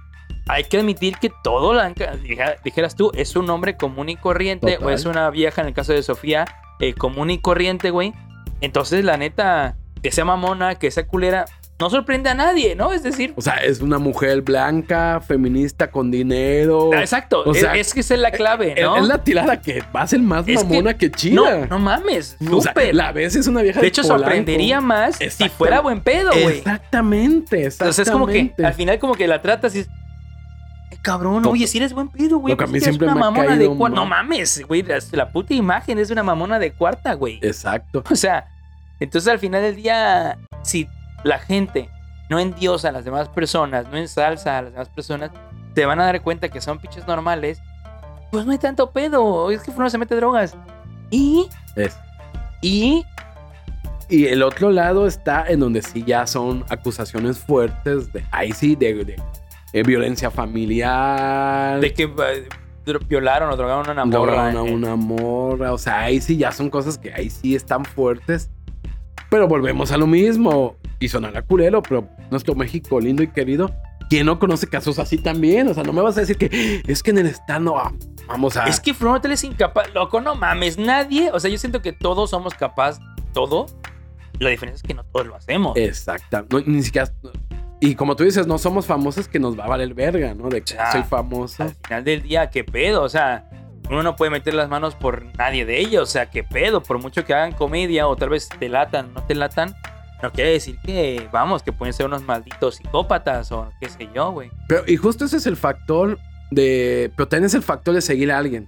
[0.48, 1.92] hay que admitir que todo, la,
[2.64, 4.88] dijeras tú, es un hombre común y corriente, Total.
[4.88, 6.46] o es una vieja, en el caso de Sofía,
[6.80, 8.14] eh, común y corriente, güey.
[8.62, 11.46] Entonces, la neta, que sea mamona, que sea culera,
[11.80, 12.92] no sorprende a nadie, ¿no?
[12.92, 16.90] Es decir, O sea, es una mujer blanca, feminista, con dinero.
[16.94, 18.98] ah, exacto, o es- sea, es, que esa es la clave, Es- ¿no?
[18.98, 21.36] Es la tirada que va a ser más Es que- mamona que, chida.
[21.36, 22.96] no, no mames, O sea, súper.
[22.96, 24.24] la vez es una vieja de hecho, Polanco.
[24.24, 26.58] sorprendería más si fuera buen pedo, güey.
[26.60, 27.66] Exactamente, exactamente.
[27.68, 29.88] Entonces es como que al final como que la tratas y es,
[30.92, 32.58] "Eh, cabrón, oye, si eres buen pedo, güey.
[32.58, 33.96] Que pues es que una mamona de cuarta.
[33.96, 34.82] No mames, güey.
[34.82, 37.40] La, la puta imagen es de una mamona de cuarta, güey.
[37.44, 38.04] Exacto.
[38.12, 38.48] O sea,
[39.00, 40.88] entonces al final del día, si
[41.24, 41.90] la gente
[42.30, 45.32] no endiosa a las demás personas, no ensalza a las demás personas,
[45.74, 47.62] te van a dar cuenta que son pinches normales,
[48.32, 49.52] pues no hay tanto pedo.
[49.52, 50.56] Es que uno se mete drogas.
[51.10, 51.98] Y, Es.
[52.62, 53.06] y,
[54.10, 58.76] Y el otro lado está en donde sí ya son acusaciones fuertes de ahí sí,
[58.76, 59.16] de, de,
[59.74, 61.80] eh, violencia familiar.
[61.80, 62.48] de que eh,
[63.08, 64.20] violaron o drogaron a una morra.
[64.20, 65.74] Drogaron a una morra.
[65.74, 68.50] O sea, ahí sí ya son cosas que ahí sí están fuertes.
[69.30, 70.76] Pero volvemos a lo mismo.
[71.00, 73.72] Y sonará culero, pero nuestro México lindo y querido.
[74.10, 75.68] ¿Quién no conoce casos así también?
[75.68, 77.94] O sea, no me vas a decir que es que en el estado ah,
[78.28, 78.66] vamos a.
[78.66, 79.94] Es que Frontale es incapaz.
[79.94, 80.78] Loco, no mames.
[80.78, 81.30] Nadie.
[81.32, 83.04] O sea, yo siento que todos somos capaces.
[83.34, 83.68] Todo.
[84.40, 85.76] La diferencia es que no todos lo hacemos.
[85.78, 86.46] Exacta.
[86.50, 87.12] No, ni siquiera.
[87.80, 90.50] Y como tú dices, no somos famosos que nos va a valer verga, ¿no?
[90.50, 91.64] De que soy famoso.
[91.64, 93.04] Al final del día, ¿qué pedo?
[93.04, 93.50] O sea,
[93.90, 96.04] uno no puede meter las manos por nadie de ellos.
[96.04, 99.24] O sea, qué pedo, por mucho que hagan comedia o tal vez te latan, no
[99.24, 99.76] te latan,
[100.22, 104.32] no quiere decir que, vamos, que pueden ser unos malditos psicópatas o qué sé yo,
[104.32, 104.50] güey.
[104.68, 106.18] Pero, y justo ese es el factor
[106.52, 107.12] de.
[107.16, 108.68] Pero también es el factor de seguir a alguien.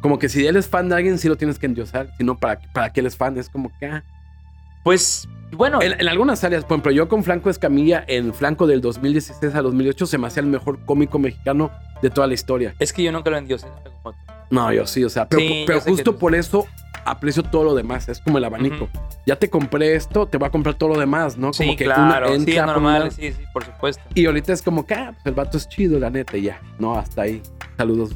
[0.00, 2.10] Como que si él es fan de alguien, sí lo tienes que endiosar.
[2.16, 3.36] Si no, ¿para, para qué él es fan?
[3.38, 3.86] Es como que.
[3.86, 4.04] ah.
[4.84, 8.80] Pues, bueno, En, en algunas áreas, por ejemplo, yo con Franco Escamilla, en Franco del
[8.80, 12.74] 2016 al 2008, se me hacía el mejor cómico mexicano de toda la historia.
[12.78, 13.66] es que yo nunca lo endiosé.
[14.48, 16.66] No, yo sí, o sea, pero, Sí, justo por eso
[17.06, 18.08] aprecio todo lo demás.
[18.08, 18.88] Es como el abanico.
[19.26, 21.52] Ya te compré esto, te voy a comprar todo lo demás, ¿no?
[21.52, 24.02] Como Sí, que claro, una sí, es normal, una- sí, sí, por supuesto.
[24.14, 26.60] Y ahorita es como que, ah, pues el vato es chido, la neta, y ya.
[26.78, 27.40] No, hasta ahí.
[27.76, 28.10] Saludos.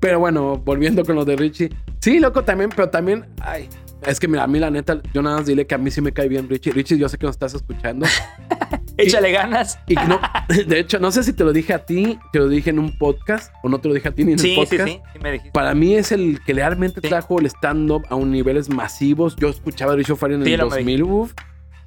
[0.00, 1.70] Pero bueno, volviendo con lo de Richie.
[2.00, 3.68] Sí, loco, también, pero también, ay,
[4.06, 6.00] es que mira, a mí la neta, yo nada más dile que a mí sí
[6.00, 6.72] me cae bien Richie.
[6.72, 8.06] Richie, yo sé que nos estás escuchando.
[8.98, 9.78] Échale ganas.
[9.86, 10.18] Y no,
[10.66, 12.96] de hecho, no sé si te lo dije a ti, te lo dije en un
[12.96, 14.88] podcast, o no te lo dije a ti ni en Sí, el sí, podcast.
[14.88, 15.52] sí, sí me dijiste.
[15.52, 17.08] Para mí es el que realmente Sí.
[17.08, 19.36] trajo el stand-up a un niveles masivos.
[19.36, 21.32] Yo escuchaba a Farrell en Sí, el lo me 2000, uf,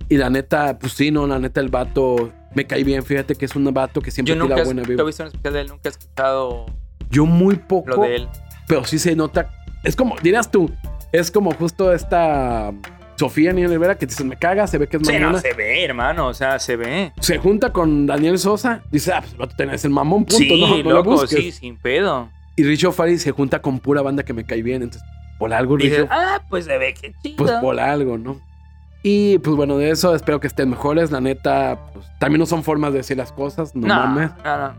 [0.08, 3.04] y la neta, pues sí, no, la neta, el vato me cae bien.
[3.04, 5.06] Fíjate que es un vato que siempre Yo nunca tira buena nunca he vibra.
[5.06, 6.66] visto un especial de él, nunca he escuchado
[7.10, 8.28] Yo muy lo poco, de él.
[8.68, 9.50] pero sí se nota.
[9.84, 10.72] Es como, dirás tú,
[11.12, 12.72] es como justo esta
[13.20, 15.32] Sofía Niño Rivera que dices, me caga, se ve que es Sí, mamona.
[15.34, 17.12] no, se ve, hermano, o sea, se ve.
[17.20, 20.84] se junta con Daniel Sosa, dice, ah, pues tenés el mamón, punto, sí, no, no
[20.84, 21.30] lo loco, busques.
[21.38, 22.30] sí, sin pedo.
[22.56, 25.04] Y Richie O'Farrill se junta con pura banda que me cae bien, entonces,
[25.38, 27.36] por algo Richie ah, pues se ve que chido.
[27.38, 28.40] pues por algo, ¿no?
[29.04, 31.10] Y pues bueno, de eso espero que estén mejores.
[31.12, 34.32] La neta, pues también no son formas de decir las cosas, no, no, mames.
[34.44, 34.74] no, no.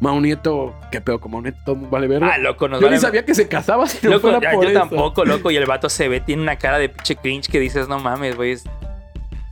[0.00, 2.32] Mau Nieto, qué pedo con Mau Nieto, todo vale verga.
[2.34, 4.52] Ah, loco, nos yo vale ni sabía que se casaba si no Loco, fuera ya-
[4.52, 4.78] por yo eso.
[4.80, 5.50] tampoco, loco.
[5.50, 8.36] Y el vato se ve, tiene una cara de pinche cringe que dices, no mames,
[8.36, 8.64] güey, es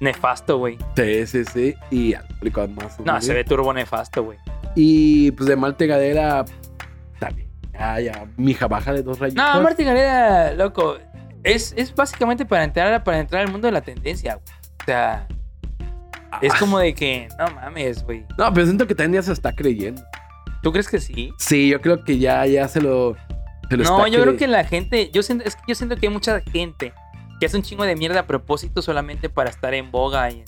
[0.00, 0.78] nefasto, güey.
[0.96, 1.74] Sí, sí, sí.
[1.90, 3.00] Y al público más.
[3.00, 4.38] No, se ve turbo nefasto, güey.
[4.74, 6.44] Y pues de Malte Gadera,
[7.18, 7.48] también.
[7.72, 9.42] Ya, ya, mija, baja de dos rayitos.
[9.44, 10.96] No, Martín Gareda, loco,
[11.42, 14.46] es, es básicamente para entrar, para entrar al mundo de la tendencia, güey.
[14.80, 15.26] O sea,
[16.42, 18.24] es Ah, como de que, no mames, güey.
[18.38, 20.02] No, pero siento que también ya se está creyendo.
[20.64, 21.32] ¿Tú crees que sí?
[21.38, 23.14] Sí, yo creo que ya, ya se lo.
[23.70, 25.96] se lo No, yo creo cre- que la gente, yo siento, es que yo siento
[25.96, 26.92] que hay mucha gente
[27.38, 30.42] que hace un chingo de mierda a propósito solamente para estar en boga y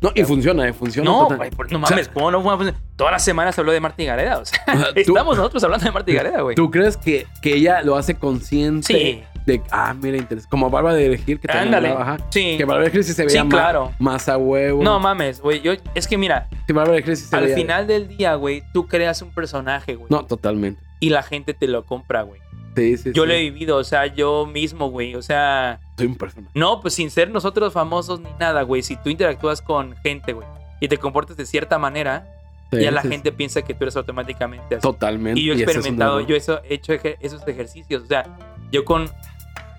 [0.00, 1.10] No, y funciona, eh, funciona.
[1.10, 1.50] No, total.
[1.50, 2.42] no O sea, mames, ¿cómo no?
[2.42, 2.72] fue?
[2.96, 4.60] Todas las semanas se habló de Martín Gareda, o sea,
[4.94, 6.56] tú- estamos nosotros hablando de Martín Gareda, güey.
[6.56, 9.22] ¿Tú crees que, que ella lo hace consciente Sí.
[9.46, 10.50] de ah, mira, interesante?
[10.50, 11.88] Como Bárbara de elegir que también Ándale.
[11.94, 12.26] hablaba, ajá.
[12.30, 12.56] Sí.
[12.58, 13.92] Que Bárbara de elegir se veía Sí, más, claro.
[13.98, 14.82] más a huevo.
[14.82, 18.08] No mames, güey, yo, es que mira, Bárbara de elegir se al veía- final del
[18.08, 20.08] día, güey, tú creas un personaje, güey.
[20.10, 20.82] No, totalmente.
[21.00, 22.40] Y la gente te lo compra, güey.
[22.74, 23.28] Sí, sí, Yo sí.
[23.28, 25.14] lo he vivido, o sea, yo mismo, güey.
[25.14, 26.50] O sea, Soy un personaje.
[26.54, 28.82] no, pues sin ser nosotros famosos ni nada, güey.
[28.82, 30.46] Si tú interactúas con gente, güey,
[30.80, 32.32] y te comportas de cierta manera,
[32.72, 34.74] Sí, ya la sí, gente piensa que tú eres automáticamente sí.
[34.74, 34.82] así.
[34.82, 35.38] Totalmente.
[35.40, 38.02] Y yo he es experimentado, yo eso, he hecho eje- esos ejercicios.
[38.02, 38.24] O sea,
[38.72, 39.08] yo con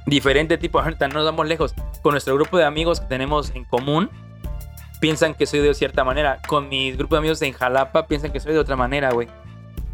[0.05, 3.65] diferente tipo, ahorita no nos vamos lejos, con nuestro grupo de amigos que tenemos en
[3.65, 4.09] común,
[5.01, 6.39] piensan que soy de cierta manera.
[6.47, 9.27] Con mi grupo de amigos en Jalapa piensan que soy de otra manera, güey.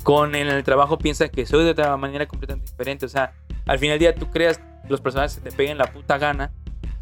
[0.04, 3.06] Con en el trabajo piensan que soy de otra manera completamente diferente.
[3.06, 3.34] O sea,
[3.66, 4.60] al final del día tú creas
[4.90, 6.52] los personajes que te peguen la puta gana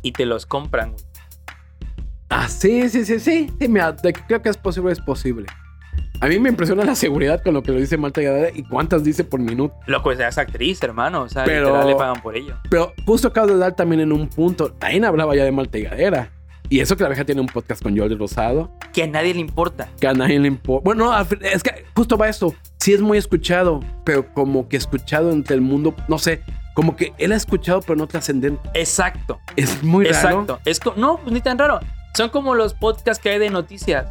[0.02, 0.96] y te los compran.
[2.30, 3.52] Ah, sí, sí, sí, sí.
[3.60, 5.48] Sí, mira, de que creo que es posible, es posible.
[6.22, 9.04] A mí me impresiona la seguridad con lo que lo dice Marta Gadara y cuántas
[9.04, 9.76] dice por minuto.
[9.88, 11.24] Loco, es actriz, hermano.
[11.24, 12.56] O sea, Pero- literal le pagan por ello.
[12.70, 14.72] Pero justo acabas de dar también en un punto.
[14.72, 16.30] También hablaba ya de Marta Gadera.
[16.70, 18.72] Y eso que la vieja tiene un podcast con Jordi Rosado.
[18.94, 19.90] Que a nadie le importa.
[20.00, 20.84] Que a nadie le importa.
[20.86, 21.12] Bueno,
[21.42, 22.56] es que justo va eso.
[22.80, 26.42] Sí es muy escuchado, pero como que escuchado entre el mundo, no sé,
[26.74, 28.70] como que él ha escuchado, pero no trascendente.
[28.74, 29.40] Exacto.
[29.56, 30.16] Es muy raro.
[30.42, 30.60] Exacto.
[30.66, 31.80] Es no, pues ni tan raro.
[32.16, 34.08] Son como los podcasts que hay de noticias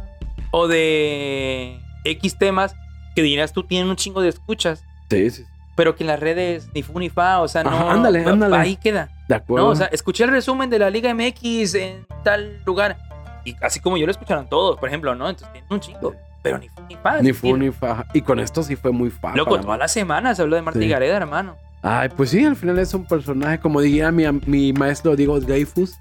[0.51, 2.75] o de X temas
[3.15, 5.45] que dirás tú tienen un chingo de escuchas, Sí, sí.
[5.75, 7.69] pero que en las redes ni fu ni fa, o sea, no.
[7.71, 8.55] Ajá, ándale, ándale.
[8.57, 9.09] Ahí queda.
[9.27, 9.65] De acuerdo.
[9.67, 12.97] No, o sea, escuché el resumen de la Liga MX en tal lugar.
[13.43, 15.27] Y así como yo lo escucharon todos, por ejemplo, ¿no?
[15.29, 16.15] Entonces tienen un chingo.
[16.43, 17.21] Pero ni fu ni fa.
[17.21, 18.05] ni fu ni fa.
[18.13, 19.35] Y con esto sí fue muy fan.
[19.37, 20.87] Loco, todas las semanas habló de Martín Sí.
[20.89, 21.55] Gareda, hermano.
[21.83, 25.93] Ay, pues sí, al final es un personaje, como diría mi, mi maestro Diego Dreyfus.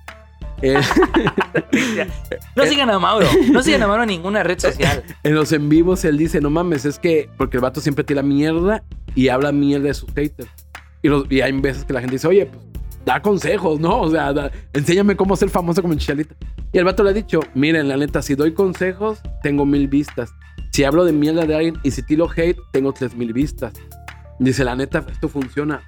[0.62, 0.78] eh,
[2.56, 3.26] No sigan a Mauro.
[3.52, 5.02] No sigan a Mauro en ninguna red social.
[5.22, 8.22] en los en vivos él dice, no mames, es que porque el vato siempre tira
[8.22, 8.82] mierda
[9.14, 10.50] y habla mierda de sus haters.
[11.02, 12.62] Y, los- y hay veces que la gente dice, oye, pues
[13.06, 14.00] da consejos, ¿no?
[14.02, 16.34] O sea, da- enséñame cómo ser famoso como Chichalita.
[16.72, 20.30] Y el vato le ha dicho, miren, la neta, si doy consejos, tengo mil vistas.
[20.72, 23.72] Si hablo de mierda de alguien y si tiro hate, tengo tres mil vistas.
[24.40, 25.82] Dice, la neta, esto funciona.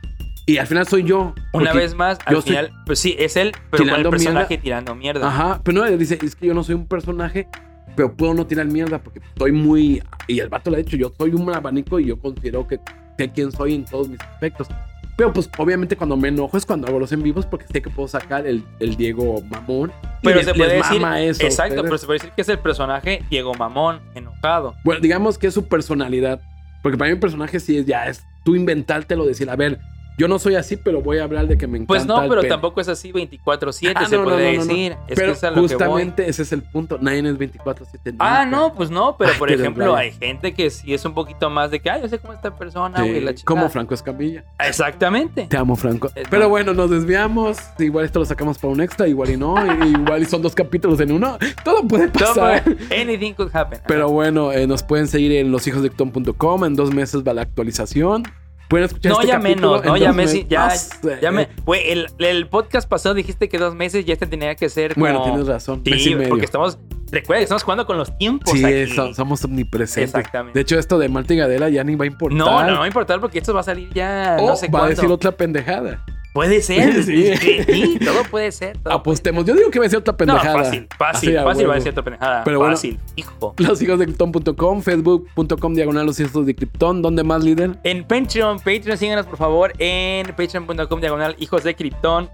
[0.46, 1.34] Y al final soy yo.
[1.52, 4.62] Una vez más, al yo final, pues sí, es él, pero con el personaje mierda.
[4.62, 5.26] tirando mierda.
[5.28, 7.48] Ajá, pero no, él dice, es que yo no soy un personaje,
[7.96, 10.02] pero puedo no tirar mierda porque estoy muy...
[10.26, 12.78] Y el vato le ha dicho, yo soy un abanico y yo considero que
[13.18, 14.68] sé quién soy en todos mis aspectos.
[15.16, 17.90] Pero pues obviamente cuando me enojo es cuando hago los en vivos porque sé que
[17.90, 19.92] puedo sacar el, el Diego mamón.
[20.22, 21.02] Pero les- se puede decir.
[21.18, 24.74] eso exacto, pero se puede decir que es el personaje Diego Mamón, enojado.
[24.84, 26.40] Bueno, digamos que es su personalidad.
[26.82, 29.78] Porque para mí un personaje sí es ya es tú inventártelo, decir, a ver,
[30.18, 31.88] yo no soy así, pero voy a hablar de que me encanta.
[31.88, 34.72] Pues no, pero tampoco es así 24-7, Ah, se no, puede no, no, no.
[34.72, 34.92] decir.
[35.08, 35.68] Es pero que es a lo que voy.
[35.68, 36.98] justamente ese es el punto.
[37.00, 38.16] Nadie es 24-7.
[38.18, 41.48] Ah, no, pues no, pero Ay, por ejemplo, hay gente que sí es un poquito
[41.50, 43.44] más de que, ay, yo sé cómo esta persona, Sí, güey, la chingada.
[43.44, 44.44] como Franco Escamilla.
[44.58, 45.46] Exactamente.
[45.48, 46.10] Te amo, Franco.
[46.14, 46.48] Eh, Pero no.
[46.50, 47.58] bueno, nos desviamos.
[47.78, 49.54] Igual esto lo sacamos para un extra, igual y no.
[49.86, 51.38] igual y son dos capítulos en uno.
[51.64, 52.62] Todo puede Todo pasar.
[52.64, 53.80] puede- anything could happen.
[53.86, 56.64] Pero bueno, eh, nos pueden seguir en loshijosdecton.com.
[56.64, 58.24] En dos meses va la actualización.
[58.72, 60.46] Pueden escuchar No, este ya menos, en no, ya meses.
[60.48, 61.18] ya, sé.
[61.20, 64.70] ya me, güey, el, el podcast pasado dijiste que dos meses ya este tenía que
[64.70, 65.04] ser como...
[65.04, 65.82] Bueno, tienes razón.
[65.84, 66.30] y Sí, medio.
[66.30, 66.78] porque estamos,
[67.10, 68.86] recuerda estamos jugando con los tiempos Sí, aquí.
[68.94, 70.14] so- somos omnipresentes.
[70.14, 70.58] Exactamente.
[70.58, 72.38] De hecho, esto de Marta y Gadela ya ni va a importar.
[72.38, 74.68] No, no, no va a importar porque esto va a salir ya no sé va
[74.68, 74.88] a cuándo.
[74.88, 76.02] decir otra pendejada.
[76.32, 77.02] Puede ser.
[77.02, 77.34] Sí.
[77.36, 78.78] Sí, todo puede ser.
[78.78, 79.44] todo Apostemos.
[79.44, 80.18] Yo digo que va a decir otra ser.
[80.18, 80.56] pendejada.
[80.56, 82.44] No, fácil, fácil, Así fácil va a decir otra pendejada.
[82.44, 82.74] Pero bueno.
[82.74, 83.54] fácil, hijo.
[83.58, 87.02] Loshijosdecton.com, facebook.com, diagonal los hijos de Krypton.
[87.02, 87.78] ¿Dónde más, líder?
[87.84, 92.30] En Patreon, Patreon, síganos por favor en patreon.com diagonal hijos de Krypton.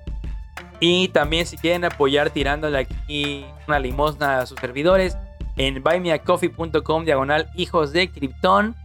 [0.80, 5.16] Y también si quieren apoyar tirándole aquí una limosna a sus servidores,
[5.56, 8.76] en buymeacoffee.com diagonal hijos de Krypton.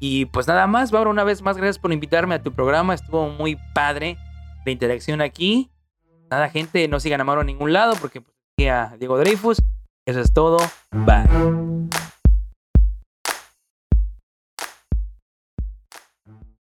[0.00, 2.94] Y pues nada más, Bárbara, una vez más, gracias por invitarme a tu programa.
[2.94, 4.18] Estuvo muy padre
[4.64, 5.70] la interacción aquí.
[6.30, 8.36] Nada, gente, no sigan a Mauro a ningún lado porque pues,
[8.68, 9.62] a Diego Dreyfus.
[10.06, 10.58] Eso es todo.
[10.90, 11.28] Bye.